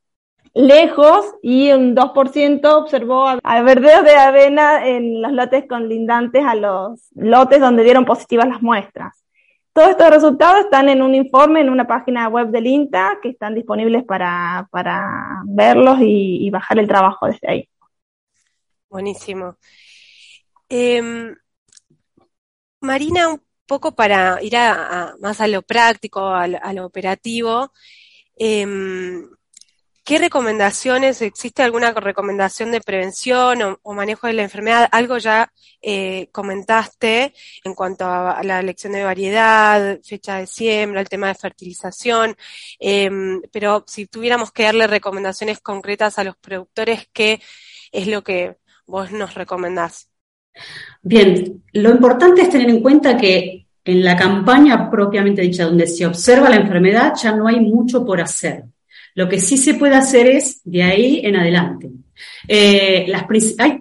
lejos 0.53 1.34
y 1.41 1.72
un 1.72 1.96
2% 1.96 2.75
observó 2.75 3.25
verdeos 3.63 4.03
de 4.03 4.15
avena 4.15 4.86
en 4.86 5.22
los 5.22 5.31
lotes 5.31 5.65
conlindantes 5.67 6.43
a 6.46 6.55
los 6.55 7.10
lotes 7.15 7.62
donde 7.62 7.84
dieron 7.84 8.03
positivas 8.03 8.50
las 8.50 8.62
muestras. 8.62 9.24
Todos 9.72 9.91
estos 9.91 10.10
resultados 10.10 10.65
están 10.65 10.89
en 10.89 11.01
un 11.01 11.15
informe 11.15 11.62
en 11.62 11.69
una 11.69 11.88
página 11.88 12.27
web 12.27 12.50
del 12.50 12.67
INTA 12.67 13.19
que 13.22 13.29
están 13.29 13.55
disponibles 13.55 14.03
para, 14.03 14.67
verlos 15.46 16.00
y, 16.01 16.50
bajar 16.50 16.79
el 16.79 16.88
trabajo 16.88 17.27
desde 17.27 17.50
ahí. 17.50 17.69
Buenísimo. 18.89 19.55
Em, 20.67 21.34
Marina, 22.81 23.39
poco 23.69 23.95
para 23.95 24.41
ir 24.43 24.57
a, 24.57 25.15
más 25.21 25.39
a 25.41 25.47
lo 25.47 25.61
práctico, 25.61 26.21
a, 26.27 26.73
lo 26.73 26.85
operativo, 26.85 27.71
em, 28.38 29.29
¿qué 30.03 30.17
recomendaciones, 30.19 31.21
existe 31.21 31.61
alguna 31.63 31.91
recomendación 31.93 32.71
de 32.71 32.81
prevención 32.81 33.77
o, 33.83 33.93
manejo 33.93 34.27
de 34.27 34.33
la 34.33 34.43
enfermedad? 34.43 34.89
Algo 34.91 35.17
ya 35.19 35.51
eh, 35.81 36.29
comentaste 36.31 37.33
en 37.63 37.75
cuanto 37.75 38.05
a, 38.05 38.41
la 38.43 38.59
elección 38.59 38.93
de 38.93 39.03
variedad, 39.03 39.99
fecha 40.03 40.38
de 40.39 40.47
siembra, 40.47 41.01
el 41.01 41.09
tema 41.09 41.27
de 41.27 41.35
fertilización, 41.35 42.35
em, 42.79 43.41
pero 43.53 43.83
si 43.88 44.07
tuviéramos 44.07 44.51
que 44.51 44.63
darle 44.63 44.88
recomendaciones 44.88 45.59
concretas 45.61 46.17
a 46.19 46.23
los 46.23 46.35
productores, 46.38 47.07
¿qué 47.13 47.41
es 47.91 48.07
lo 48.07 48.23
que 48.23 48.57
vos 48.88 49.11
nos 49.11 49.35
recomendás? 49.35 50.08
Bien, 51.01 51.61
lo 51.73 51.91
importante 51.91 52.41
es 52.41 52.49
tener 52.49 52.69
en 52.69 52.81
cuenta 52.81 53.17
que 53.17 53.67
en 53.85 54.03
la 54.03 54.15
campaña 54.15 54.89
propiamente 54.89 55.41
dicha, 55.41 55.65
donde 55.65 55.87
se 55.87 56.05
observa 56.05 56.49
la 56.49 56.57
enfermedad, 56.57 57.13
ya 57.21 57.31
no 57.35 57.47
hay 57.47 57.59
mucho 57.59 58.05
por 58.05 58.21
hacer. 58.21 58.63
Lo 59.15 59.27
que 59.27 59.39
sí 59.39 59.57
se 59.57 59.73
puede 59.73 59.95
hacer 59.95 60.27
es 60.27 60.61
de 60.63 60.83
ahí 60.83 61.21
en 61.23 61.35
adelante. 61.35 61.89
Eh, 62.47 63.11
hay 63.57 63.79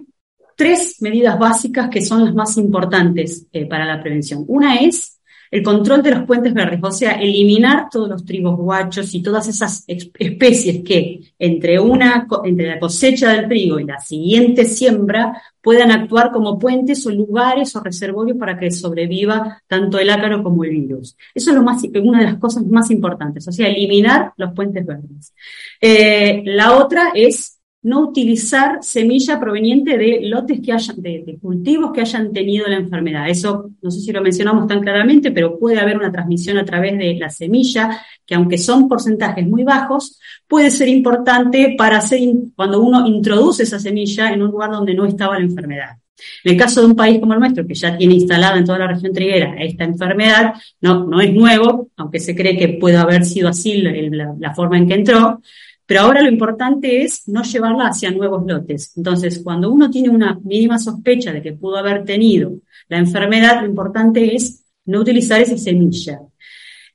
tres 0.55 0.97
medidas 1.01 1.37
básicas 1.37 1.89
que 1.89 2.01
son 2.01 2.25
las 2.25 2.33
más 2.33 2.57
importantes 2.57 3.45
eh, 3.51 3.65
para 3.65 3.85
la 3.85 4.01
prevención. 4.01 4.43
Una 4.47 4.77
es 4.77 5.18
el 5.51 5.63
control 5.63 6.03
de 6.03 6.11
los 6.11 6.23
puentes 6.25 6.53
verdes, 6.53 6.79
o 6.81 6.91
sea, 6.91 7.13
eliminar 7.13 7.87
todos 7.89 8.09
los 8.09 8.25
trigos 8.25 8.57
guachos 8.57 9.13
y 9.15 9.21
todas 9.21 9.47
esas 9.47 9.83
especies 9.87 10.83
que 10.83 11.33
entre 11.39 11.79
una, 11.79 12.27
entre 12.43 12.67
la 12.67 12.79
cosecha 12.79 13.33
del 13.33 13.47
trigo 13.47 13.79
y 13.79 13.85
la 13.85 13.99
siguiente 13.99 14.65
siembra 14.65 15.41
puedan 15.61 15.91
actuar 15.91 16.31
como 16.31 16.57
puentes 16.57 17.05
o 17.05 17.11
lugares 17.11 17.75
o 17.75 17.81
reservorios 17.81 18.37
para 18.37 18.57
que 18.57 18.71
sobreviva 18.71 19.61
tanto 19.67 19.99
el 19.99 20.09
ácaro 20.09 20.43
como 20.43 20.63
el 20.63 20.71
virus. 20.71 21.17
Eso 21.33 21.51
es 21.51 21.55
lo 21.55 21.63
más, 21.63 21.83
una 22.01 22.19
de 22.19 22.25
las 22.25 22.37
cosas 22.37 22.65
más 22.65 22.89
importantes, 22.91 23.47
o 23.47 23.51
sea, 23.51 23.67
eliminar 23.67 24.33
los 24.37 24.53
puentes 24.53 24.85
verdes. 24.85 25.33
Eh, 25.81 26.43
la 26.45 26.77
otra 26.77 27.11
es 27.13 27.58
no 27.89 28.01
utilizar 28.01 28.77
semilla 28.81 29.39
proveniente 29.39 29.97
de 29.97 30.19
lotes 30.21 30.61
que 30.63 30.71
hayan, 30.71 31.01
de, 31.01 31.37
cultivos 31.41 31.91
que 31.91 32.01
hayan 32.01 32.31
tenido 32.31 32.67
la 32.67 32.77
enfermedad. 32.77 33.27
Eso 33.27 33.71
no 33.81 33.89
sé 33.89 33.99
si 33.99 34.11
lo 34.11 34.21
mencionamos 34.21 34.67
tan 34.67 34.79
claramente, 34.79 35.31
pero 35.31 35.57
puede 35.57 35.79
haber 35.79 35.97
una 35.97 36.11
transmisión 36.11 36.59
a 36.59 36.65
través 36.65 36.97
de 36.99 37.15
la 37.15 37.29
semilla, 37.29 37.99
que 38.25 38.35
aunque 38.35 38.59
son 38.59 38.87
porcentajes 38.87 39.47
muy 39.47 39.63
bajos, 39.63 40.19
puede 40.47 40.69
ser 40.69 40.87
importante 40.87 41.73
para 41.75 41.97
hacer 41.97 42.19
cuando 42.55 42.79
uno 42.79 43.07
introduce 43.07 43.63
esa 43.63 43.79
semilla 43.79 44.31
en 44.31 44.43
un 44.43 44.51
lugar 44.51 44.69
donde 44.69 44.93
no 44.93 45.05
estaba 45.05 45.39
la 45.39 45.45
enfermedad. 45.45 45.97
En 46.43 46.51
el 46.51 46.57
caso 46.57 46.81
de 46.81 46.87
un 46.87 46.95
país 46.95 47.19
como 47.19 47.33
el 47.33 47.39
nuestro, 47.39 47.65
que 47.65 47.73
ya 47.73 47.97
tiene 47.97 48.13
instalada 48.15 48.57
en 48.57 48.65
toda 48.65 48.79
la 48.79 48.87
región 48.87 49.13
triguera 49.13 49.55
esta 49.57 49.85
enfermedad, 49.85 50.53
no, 50.81 51.05
no 51.05 51.21
es 51.21 51.33
nuevo, 51.33 51.89
aunque 51.97 52.19
se 52.19 52.35
cree 52.35 52.57
que 52.57 52.77
puede 52.79 52.97
haber 52.97 53.25
sido 53.25 53.49
así 53.49 53.81
la 53.81 54.53
forma 54.53 54.77
en 54.77 54.87
que 54.87 54.93
entró, 54.95 55.41
pero 55.89 56.01
ahora 56.01 56.21
lo 56.21 56.29
importante 56.29 57.01
es 57.01 57.27
no 57.29 57.41
llevarla 57.41 57.87
hacia 57.87 58.11
nuevos 58.11 58.45
lotes. 58.45 58.93
Entonces, 58.95 59.41
cuando 59.43 59.71
uno 59.71 59.89
tiene 59.89 60.09
una 60.09 60.39
mínima 60.43 60.77
sospecha 60.77 61.33
de 61.33 61.41
que 61.41 61.53
pudo 61.53 61.77
haber 61.77 62.05
tenido 62.05 62.51
la 62.89 62.99
enfermedad, 62.99 63.61
lo 63.61 63.65
importante 63.65 64.35
es 64.35 64.63
no 64.85 64.99
utilizar 64.99 65.41
esa 65.41 65.57
semilla. 65.57 66.19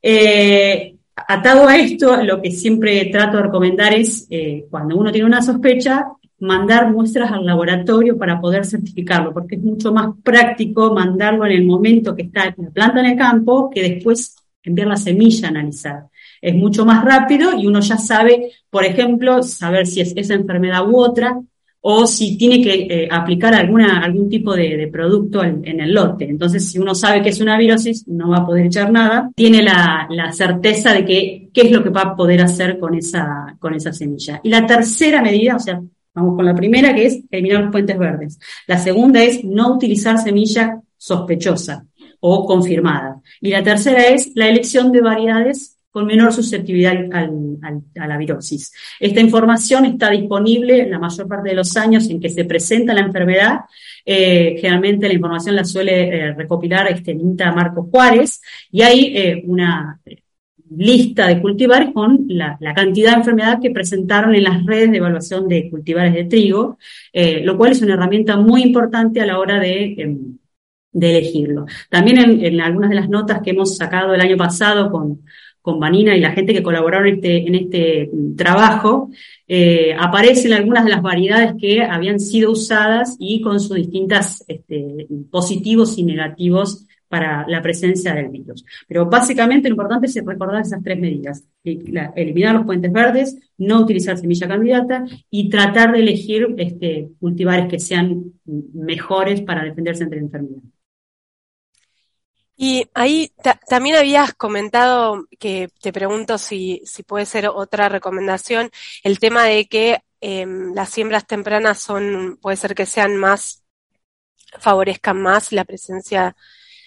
Eh, 0.01 0.95
atado 1.17 1.67
a 1.67 1.77
esto, 1.77 2.23
lo 2.23 2.41
que 2.41 2.53
siempre 2.53 3.07
trato 3.07 3.39
de 3.39 3.43
recomendar 3.43 3.93
es, 3.95 4.29
eh, 4.31 4.67
cuando 4.71 4.97
uno 4.97 5.11
tiene 5.11 5.27
una 5.27 5.43
sospecha, 5.43 6.07
mandar 6.39 6.93
muestras 6.93 7.33
al 7.33 7.45
laboratorio 7.45 8.17
para 8.17 8.41
poder 8.41 8.65
certificarlo, 8.65 9.35
porque 9.35 9.57
es 9.57 9.63
mucho 9.63 9.93
más 9.93 10.15
práctico 10.23 10.95
mandarlo 10.95 11.47
en 11.47 11.53
el 11.53 11.65
momento 11.65 12.15
que 12.15 12.23
está 12.23 12.55
la 12.57 12.71
planta 12.71 13.01
en 13.01 13.07
el 13.07 13.19
campo 13.19 13.69
que 13.71 13.83
después 13.83 14.37
enviar 14.63 14.87
la 14.87 14.97
semilla 14.97 15.49
a 15.49 15.51
analizar 15.51 16.05
es 16.45 16.55
mucho 16.55 16.85
más 16.85 17.03
rápido 17.03 17.59
y 17.59 17.67
uno 17.67 17.81
ya 17.81 17.97
sabe, 17.97 18.53
por 18.69 18.85
ejemplo, 18.85 19.43
saber 19.43 19.87
si 19.87 20.03
es 20.03 20.13
esa 20.15 20.35
enfermedad 20.35 20.87
u 20.87 20.99
otra, 20.99 21.41
o 21.87 22.07
si 22.07 22.37
tiene 22.37 22.63
que 22.63 22.87
eh, 22.89 23.09
aplicar 23.11 23.55
alguna, 23.55 24.03
algún 24.03 24.29
tipo 24.29 24.55
de, 24.55 24.89
producto 24.91 25.43
en, 25.43 25.81
el 25.81 25.93
lote. 25.93 26.25
Entonces, 26.25 26.71
si 26.71 26.79
uno 26.79 26.95
sabe 26.95 27.23
que 27.23 27.29
es 27.31 27.41
una 27.41 27.59
virosis, 27.59 28.09
no 28.09 28.31
va 28.31 28.39
a 28.39 28.47
poder 28.47 28.67
echar 28.67 28.91
nada, 28.91 29.31
tiene 29.35 29.63
la, 29.63 30.09
certeza 30.33 30.93
de 30.93 31.05
que 31.05 31.51
qué 31.53 31.63
es 31.63 31.71
lo 31.71 31.83
que 31.83 31.91
va 31.91 32.03
a 32.03 32.17
poder 32.17 32.41
hacer 32.41 32.79
con 32.79 32.95
esa, 32.95 33.57
con 33.59 33.75
esa 33.75 33.93
semilla. 33.93 34.41
Y 34.43 34.49
la 34.49 34.67
tercera 34.67 35.21
medida, 35.21 35.57
o 35.57 35.59
sea, 35.59 35.83
vamos 36.15 36.37
con 36.37 36.47
la 36.47 36.55
primera, 36.55 36.95
que 36.95 37.07
es 37.07 37.23
eliminar 37.31 37.63
los 37.65 37.73
puentes 37.73 37.99
verdes. 37.99 38.39
La 38.67 38.79
segunda 38.79 39.23
es 39.23 39.45
no 39.45 39.75
utilizar 39.75 40.19
semilla 40.19 40.81
sospechosa 40.97 41.87
o 42.21 42.47
confirmada. 42.47 43.21
Y 43.43 43.51
la 43.51 43.63
tercera 43.63 44.09
es 44.09 44.33
la 44.35 44.49
elección 44.49 44.91
de 44.91 45.03
variedades 45.03 45.74
con 45.95 46.07
menor 46.07 46.33
susceptibilidad 46.33 46.93
a 47.13 48.07
la 48.09 48.19
virosis. 48.19 48.73
Esta 48.99 49.21
información 49.21 49.85
está 49.85 50.11
disponible 50.11 50.89
la 50.91 50.99
mayor 50.99 51.29
parte 51.29 51.51
de 51.51 51.55
los 51.55 51.77
años 51.77 52.11
en 52.11 52.21
que 52.21 52.31
se 52.31 52.45
presenta 52.45 52.93
la 52.93 53.03
enfermedad. 53.03 53.61
Eh, 54.05 54.57
generalmente 54.57 55.07
la 55.07 55.15
información 55.15 55.55
la 55.55 55.65
suele 55.65 56.09
eh, 56.09 56.33
recopilar 56.33 56.91
este 56.91 57.13
INTA 57.13 57.53
Marco 57.53 57.85
Juárez 57.85 58.43
y 58.73 58.83
hay 58.83 59.17
eh, 59.17 59.45
una 59.47 60.01
lista 60.77 61.29
de 61.29 61.41
cultivares 61.41 61.91
con 61.95 62.25
la, 62.27 62.59
cantidad 62.75 63.13
de 63.13 63.19
enfermedad 63.19 63.61
que 63.63 63.71
presentaron 63.71 64.35
en 64.35 64.43
las 64.43 64.67
redes 64.67 64.91
de 64.91 64.97
evaluación 64.97 65.47
de 65.47 65.71
cultivares 65.71 66.13
de 66.13 66.25
trigo, 66.25 66.77
lo 67.13 67.57
cual 67.57 67.71
es 67.71 67.83
una 67.83 67.95
herramienta 67.95 68.37
muy 68.37 68.63
importante 68.63 69.21
a 69.21 69.27
la 69.27 69.39
hora 69.39 69.61
de 69.61 69.95
em, 69.97 70.39
elegirlo. 70.93 71.67
También 71.89 72.19
en, 72.19 72.61
algunas 72.61 72.91
de 72.91 72.97
las 72.97 73.09
notas 73.09 73.41
que 73.43 73.51
hemos 73.51 73.77
sacado 73.77 74.13
el 74.13 74.21
año 74.21 74.37
pasado 74.37 74.91
con, 74.91 75.21
con 75.65 75.81
Vanina 75.81 76.15
y 76.15 76.21
la 76.21 76.33
gente 76.33 76.53
que 76.53 76.63
colaboraron 76.63 77.09
en 77.09 77.15
este, 77.15 77.39
en 77.39 77.55
este 77.55 78.11
trabajo, 78.37 79.09
eh, 79.49 79.97
aparecen 79.99 80.53
algunas 80.53 80.85
de 80.85 80.91
las 80.91 81.01
variedades 81.01 81.55
que 81.59 81.83
habían 81.83 82.21
sido 82.21 82.51
usadas 82.51 83.17
y 83.19 83.41
con 83.41 83.59
sus 83.59 83.77
distintas 83.77 84.45
este, 84.47 85.07
positivos 85.31 85.97
y 85.97 86.03
negativos 86.03 86.85
para 87.09 87.47
la 87.49 87.63
presencia 87.63 88.13
del 88.13 88.29
virus. 88.29 88.63
Pero 88.87 89.07
básicamente 89.07 89.71
lo 89.71 89.77
importante 89.77 90.07
es 90.07 90.23
recordar 90.23 90.61
esas 90.61 90.83
tres 90.83 91.01
medidas. 91.01 91.43
eliminar 91.65 92.57
los 92.57 92.67
puentes 92.67 92.93
verdes, 92.93 93.39
no 93.57 93.81
utilizar 93.81 94.19
semilla 94.19 94.47
candidata 94.47 95.07
y 95.31 95.49
tratar 95.49 95.93
de 95.93 96.01
elegir 96.01 96.55
este, 96.59 97.09
cultivares 97.19 97.69
que 97.69 97.79
sean 97.79 98.35
mejores 98.75 99.41
para 99.41 99.65
defenderse 99.65 100.05
ante 100.05 100.17
la 100.17 100.23
enfermedad. 100.23 100.63
Y 102.57 102.89
ahí 102.95 103.33
también 103.69 103.97
habías 103.97 104.35
comentado 104.35 105.27
que 105.39 105.69
te 105.81 105.93
pregunto 105.93 106.39
si, 106.39 106.83
si 106.85 107.03
puede 107.03 107.27
ser 107.27 107.49
otra 107.49 107.89
recomendación, 107.89 108.71
el 109.03 109.19
tema 109.19 109.45
de 109.45 109.67
que 109.67 110.01
em, 110.21 110.73
las 110.75 110.91
siembras 110.91 111.27
tempranas 111.27 111.81
son, 111.81 112.39
puede 112.41 112.57
ser 112.57 112.75
que 112.75 112.87
sean 112.87 113.17
más, 113.17 113.65
favorezcan 114.59 115.21
más 115.21 115.53
la 115.53 115.65
presencia 115.65 116.37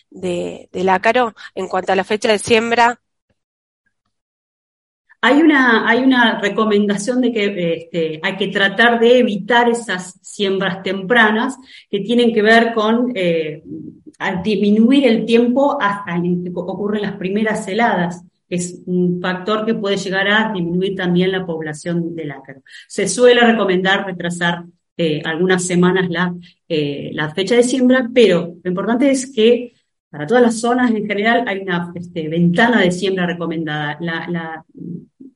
de, 0.09 0.69
del 0.71 0.89
ácaro 0.89 1.35
en 1.55 1.67
cuanto 1.67 1.91
a 1.91 1.95
la 1.95 2.03
fecha 2.05 2.29
de 2.29 2.39
siembra. 2.39 3.01
Hay 5.21 5.41
una, 5.41 5.89
hay 5.89 6.03
una 6.03 6.39
recomendación 6.39 7.21
de 7.21 7.31
que 7.31 7.73
este, 7.73 8.19
hay 8.21 8.37
que 8.37 8.49
tratar 8.49 8.99
de 8.99 9.19
evitar 9.19 9.69
esas 9.69 10.19
siembras 10.21 10.83
tempranas 10.83 11.57
que 11.89 12.01
tienen 12.01 12.33
que 12.33 12.41
ver 12.41 12.73
con 12.73 13.11
eh, 13.15 13.63
disminuir 14.43 15.07
el 15.07 15.25
tiempo 15.25 15.77
hasta 15.81 16.21
que 16.21 16.51
ocurren 16.53 17.01
las 17.01 17.15
primeras 17.15 17.67
heladas, 17.67 18.23
es 18.49 18.81
un 18.85 19.19
factor 19.21 19.65
que 19.65 19.73
puede 19.73 19.97
llegar 19.97 20.27
a 20.27 20.53
disminuir 20.53 20.95
también 20.95 21.31
la 21.31 21.45
población 21.45 22.15
del 22.15 22.31
ácaro. 22.31 22.61
Se 22.87 23.07
suele 23.07 23.41
recomendar 23.41 24.05
retrasar 24.05 24.63
eh, 24.95 25.21
algunas 25.25 25.65
semanas 25.65 26.09
la, 26.09 26.33
eh, 26.67 27.11
la 27.13 27.29
fecha 27.33 27.55
de 27.55 27.63
siembra, 27.63 28.09
pero 28.13 28.55
lo 28.63 28.69
importante 28.69 29.11
es 29.11 29.31
que 29.31 29.73
para 30.09 30.25
todas 30.25 30.43
las 30.43 30.59
zonas 30.59 30.91
en 30.91 31.05
general 31.05 31.43
hay 31.47 31.59
una 31.59 31.91
este, 31.95 32.27
ventana 32.27 32.81
de 32.81 32.91
siembra 32.91 33.25
recomendada. 33.25 33.97
La, 33.99 34.63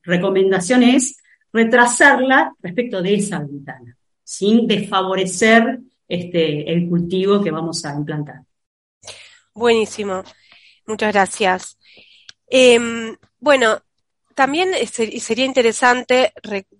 recomendación 0.04 0.82
es 0.82 1.22
retrasarla 1.52 2.52
respecto 2.60 3.00
de 3.00 3.14
esa 3.14 3.38
ventana, 3.38 3.96
sin 4.24 4.66
desfavorecer 4.66 5.78
este, 6.08 6.72
el 6.72 6.88
cultivo 6.88 7.40
que 7.40 7.52
vamos 7.52 7.84
a 7.84 7.94
implantar. 7.94 8.40
Buenísimo, 9.54 10.24
muchas 10.88 11.12
gracias. 11.12 11.78
Em, 12.48 13.16
bueno, 13.38 13.80
también 14.34 14.70
sería 14.86 15.44
interesante, 15.44 16.32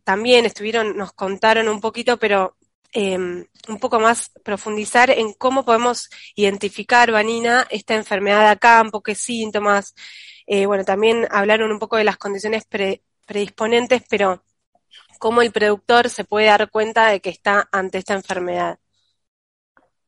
también 0.03 0.45
estuvieron, 0.45 0.97
nos 0.97 1.13
contaron 1.13 1.69
un 1.69 1.81
poquito, 1.81 2.17
pero 2.17 2.57
em, 2.93 3.47
un 3.69 3.79
poco 3.79 3.99
más 4.01 4.31
profundizar 4.45 5.11
en 5.11 5.33
cómo 5.35 5.65
podemos 5.65 6.11
identificar, 6.35 7.11
Vanina, 7.11 7.67
esta 7.71 7.95
enfermedad 7.95 8.49
a 8.49 8.57
campo, 8.57 9.03
qué 9.03 9.15
síntomas. 9.15 9.95
Eh, 10.47 10.67
bueno, 10.67 10.85
también 10.85 11.27
hablaron 11.31 11.73
un 11.73 11.79
poco 11.79 11.97
de 11.97 12.05
las 12.05 12.17
condiciones 12.17 12.67
predisponentes, 13.27 14.03
pero 14.09 14.43
cómo 15.19 15.41
el 15.41 15.53
productor 15.53 16.09
se 16.09 16.25
puede 16.25 16.47
dar 16.47 16.71
cuenta 16.71 17.09
de 17.09 17.21
que 17.21 17.31
está 17.31 17.69
ante 17.71 17.99
esta 17.99 18.15
enfermedad. 18.15 18.79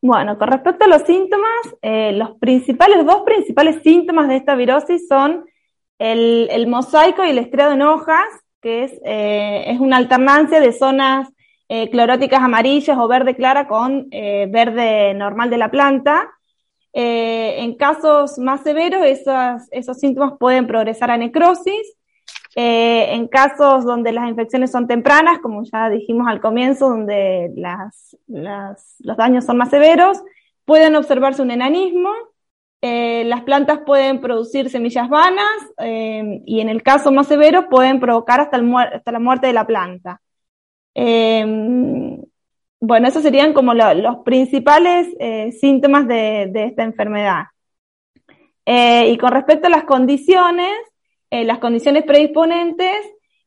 Bueno, 0.02 0.36
con 0.36 0.48
respecto 0.48 0.84
a 0.84 0.88
los 0.88 1.02
síntomas, 1.02 1.76
eh, 1.80 2.12
los 2.12 2.36
principales, 2.38 3.06
dos 3.06 3.22
principales 3.22 3.82
síntomas 3.82 4.28
de 4.28 4.36
esta 4.36 4.54
virosis 4.54 5.08
son 5.08 5.46
el, 5.98 6.66
mosaico 6.66 7.24
y 7.24 7.30
el 7.30 7.38
estriado 7.38 7.72
en 7.72 7.82
hojas, 7.82 8.26
que 8.60 8.84
es, 8.84 8.92
eh, 9.04 9.64
es 9.68 9.80
una 9.80 9.96
alternancia 9.96 10.60
de 10.60 10.72
zonas 10.72 11.28
eh, 11.82 11.90
cloróticas 11.90 12.40
amarillas 12.40 12.96
o 12.98 13.08
verde 13.08 13.34
clara 13.34 13.66
con 13.66 14.08
eh, 14.10 14.46
verde 14.50 15.14
normal 15.14 15.50
de 15.50 15.58
la 15.58 15.70
planta. 15.70 16.30
en 16.92 17.74
casos 17.76 18.38
más 18.38 18.62
severos, 18.62 19.04
esos, 19.04 19.62
esos 19.72 19.98
síntomas 19.98 20.34
pueden 20.38 20.66
progresar 20.66 21.10
a 21.10 21.16
necrosis. 21.16 21.96
en 22.56 23.26
casos 23.28 23.84
donde 23.84 24.12
las 24.12 24.28
infecciones 24.28 24.70
son 24.70 24.86
tempranas, 24.86 25.40
como 25.40 25.64
ya 25.64 25.90
dijimos 25.90 26.28
al 26.28 26.40
comienzo, 26.40 26.88
donde 26.88 27.50
las, 27.56 28.16
los 28.28 29.16
daños 29.16 29.44
son 29.44 29.56
más 29.56 29.70
severos, 29.70 30.22
pueden 30.64 30.94
observarse 30.96 31.42
un 31.42 31.50
enanismo. 31.50 32.10
Eh, 32.86 33.24
las 33.24 33.42
plantas 33.44 33.80
pueden 33.86 34.20
producir 34.20 34.68
semillas 34.68 35.08
vanas 35.08 35.56
eh, 35.78 36.42
y 36.44 36.60
en 36.60 36.68
el 36.68 36.82
caso 36.82 37.10
más 37.10 37.26
severo 37.28 37.70
pueden 37.70 37.98
provocar 37.98 38.40
hasta, 38.40 38.60
hasta 38.92 39.10
la 39.10 39.18
muerte 39.18 39.46
de 39.46 39.54
la 39.54 39.66
planta. 39.66 40.20
Eh, 40.94 41.44
bueno, 42.80 43.08
esos 43.08 43.22
serían 43.22 43.52
como 43.52 43.72
los 43.74 44.18
principales 44.24 45.08
síntomas 45.58 46.06
de, 46.06 46.50
esta 46.54 46.84
enfermedad. 46.84 47.44
y 48.66 49.16
con 49.16 49.32
respecto 49.32 49.68
a 49.68 49.70
las 49.70 49.84
condiciones, 49.84 50.72
las 51.30 51.58
condiciones 51.58 52.04
predisponentes, 52.04 52.96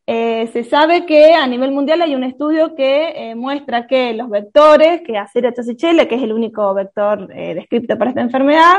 se 0.06 0.64
sabe 0.64 1.06
que 1.06 1.34
a 1.34 1.46
nivel 1.46 1.70
mundial 1.70 2.02
hay 2.02 2.16
un 2.16 2.24
estudio 2.24 2.74
que 2.74 3.32
muestra 3.36 3.86
que 3.86 4.12
los 4.14 4.28
vectores, 4.28 5.02
que 5.02 5.16
Aceriotocichele, 5.16 6.08
que 6.08 6.16
es 6.16 6.22
el 6.22 6.32
único 6.32 6.74
vector 6.74 7.28
descrito 7.28 7.96
para 7.96 8.10
esta 8.10 8.22
enfermedad, 8.22 8.78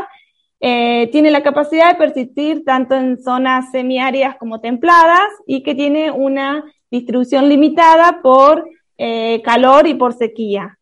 eh, 0.62 1.08
tiene 1.12 1.32
la 1.32 1.42
capacidad 1.42 1.90
de 1.90 1.98
persistir 1.98 2.66
tanto 2.66 2.96
en 2.96 3.18
zonas 3.22 3.72
semiáridas 3.72 4.36
como 4.36 4.60
templadas 4.60 5.30
y 5.48 5.64
que 5.64 5.74
tiene 5.74 6.12
una 6.12 6.66
distribución 6.92 7.48
limitada 7.48 8.22
por 8.22 8.68
eh, 8.98 9.42
calor 9.42 9.88
y 9.88 9.94
por 9.94 10.14
sequía. 10.14 10.78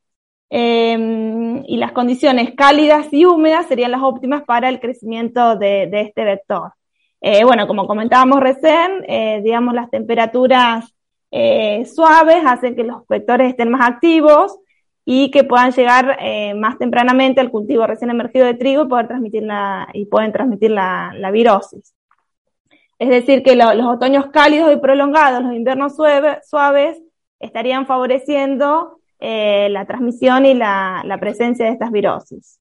Em, 0.50 1.63
y 1.67 1.77
las 1.77 1.91
condiciones 1.91 2.53
cálidas 2.55 3.07
y 3.12 3.25
húmedas 3.25 3.67
serían 3.67 3.91
las 3.91 4.01
óptimas 4.01 4.43
para 4.43 4.69
el 4.69 4.79
crecimiento 4.79 5.57
de, 5.57 5.88
de 5.88 6.01
este 6.01 6.24
vector. 6.24 6.72
Eh, 7.22 7.43
bueno, 7.43 7.67
como 7.67 7.86
comentábamos 7.88 8.39
recién, 8.39 9.03
digamos, 9.43 9.74
las 9.74 9.89
temperaturas 9.89 10.93
suaves 11.93 12.43
hacen 12.46 12.75
que 12.75 12.84
los 12.84 13.05
vectores 13.07 13.50
estén 13.50 13.69
más 13.69 13.88
activos, 13.88 14.57
y 15.09 15.31
que 15.31 15.46
puedan 15.46 15.72
llegar 15.72 16.17
eh, 16.20 16.53
más 16.53 16.77
tempranamente 16.77 17.39
al 17.39 17.50
cultivo 17.50 17.87
recién 17.87 18.09
emergido 18.09 18.46
de 18.46 18.55
trigo 18.55 18.83
y, 18.83 18.87
poder 18.89 19.07
transmitir 19.07 19.41
la, 19.41 19.87
y 19.93 20.05
pueden 20.05 20.33
transmitir 20.33 20.72
la, 20.72 21.13
la 21.15 21.31
virosis. 21.31 21.96
Es 23.00 23.07
decir, 23.07 23.41
que 23.41 23.55
los 23.55 23.85
otoños 23.85 24.25
cálidos 24.33 24.70
y 24.74 24.75
prolongados, 24.75 25.41
los 25.41 25.53
inviernos 25.53 25.96
suaves, 25.96 27.01
estarían 27.39 27.87
favoreciendo 27.87 29.00
eh, 29.22 29.70
la 29.70 29.85
transmisión 29.85 30.46
y 30.46 30.53
la, 30.53 31.01
la, 31.05 31.17
presencia 31.22 31.67
de 31.67 31.72
estas 31.72 31.89
virosis. 31.89 32.59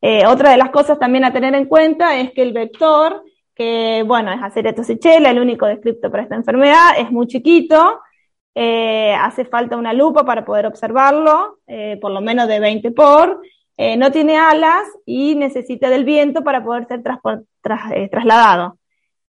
Eh, 0.00 0.24
otra 0.26 0.52
de 0.52 0.56
las 0.56 0.70
cosas 0.70 0.98
también 0.98 1.26
a 1.26 1.32
tener 1.34 1.54
en 1.54 1.66
cuenta 1.66 2.18
es 2.18 2.32
que 2.32 2.40
el 2.40 2.54
vector, 2.54 3.22
que 3.54 4.02
bueno, 4.06 4.32
es 4.32 4.42
Aceratosychela, 4.42 5.28
el 5.28 5.40
único 5.40 5.66
descripto 5.66 6.10
para 6.10 6.22
esta 6.22 6.36
enfermedad, 6.36 6.92
es 6.96 7.10
muy 7.10 7.26
chiquito, 7.26 8.00
eh, 8.58 9.12
hace 9.12 9.44
falta 9.44 9.76
una 9.76 9.92
lupa 9.92 10.24
para 10.24 10.46
poder 10.46 10.64
observarlo, 10.64 11.58
eh, 11.66 11.98
por 12.00 12.10
lo 12.10 12.22
menos 12.22 12.48
de 12.48 12.58
20 12.58 12.90
por, 12.92 13.42
eh, 13.76 13.98
no 13.98 14.10
tiene 14.10 14.38
alas 14.38 14.82
y 15.04 15.34
necesita 15.34 15.90
del 15.90 16.06
viento 16.06 16.42
para 16.42 16.64
poder 16.64 16.86
ser 16.86 17.02
trasladado. 18.10 18.78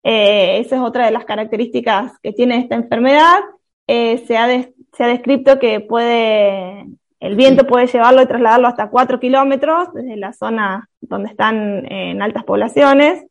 esa 0.03 0.75
es 0.75 0.81
otra 0.81 1.05
de 1.05 1.11
las 1.11 1.25
características 1.25 2.19
que 2.21 2.33
tiene 2.33 2.59
esta 2.59 2.75
enfermedad. 2.75 3.39
Se 3.87 4.37
ha, 4.37 4.47
se, 4.93 5.03
ha 5.03 5.07
descrito 5.07 5.57
que 5.57 5.79
puede, 5.79 6.85
el 7.19 7.35
viento 7.35 7.65
puede 7.65 7.87
llevarlo 7.87 8.21
y 8.21 8.27
trasladarlo 8.27 8.67
hasta 8.67 8.91
4 8.91 9.19
kilómetros 9.19 9.91
desde 9.91 10.17
la 10.17 10.33
zona 10.33 10.87
donde 11.01 11.29
están 11.29 11.91
en 11.91 12.21
altas 12.21 12.43
poblaciones. 12.43 13.25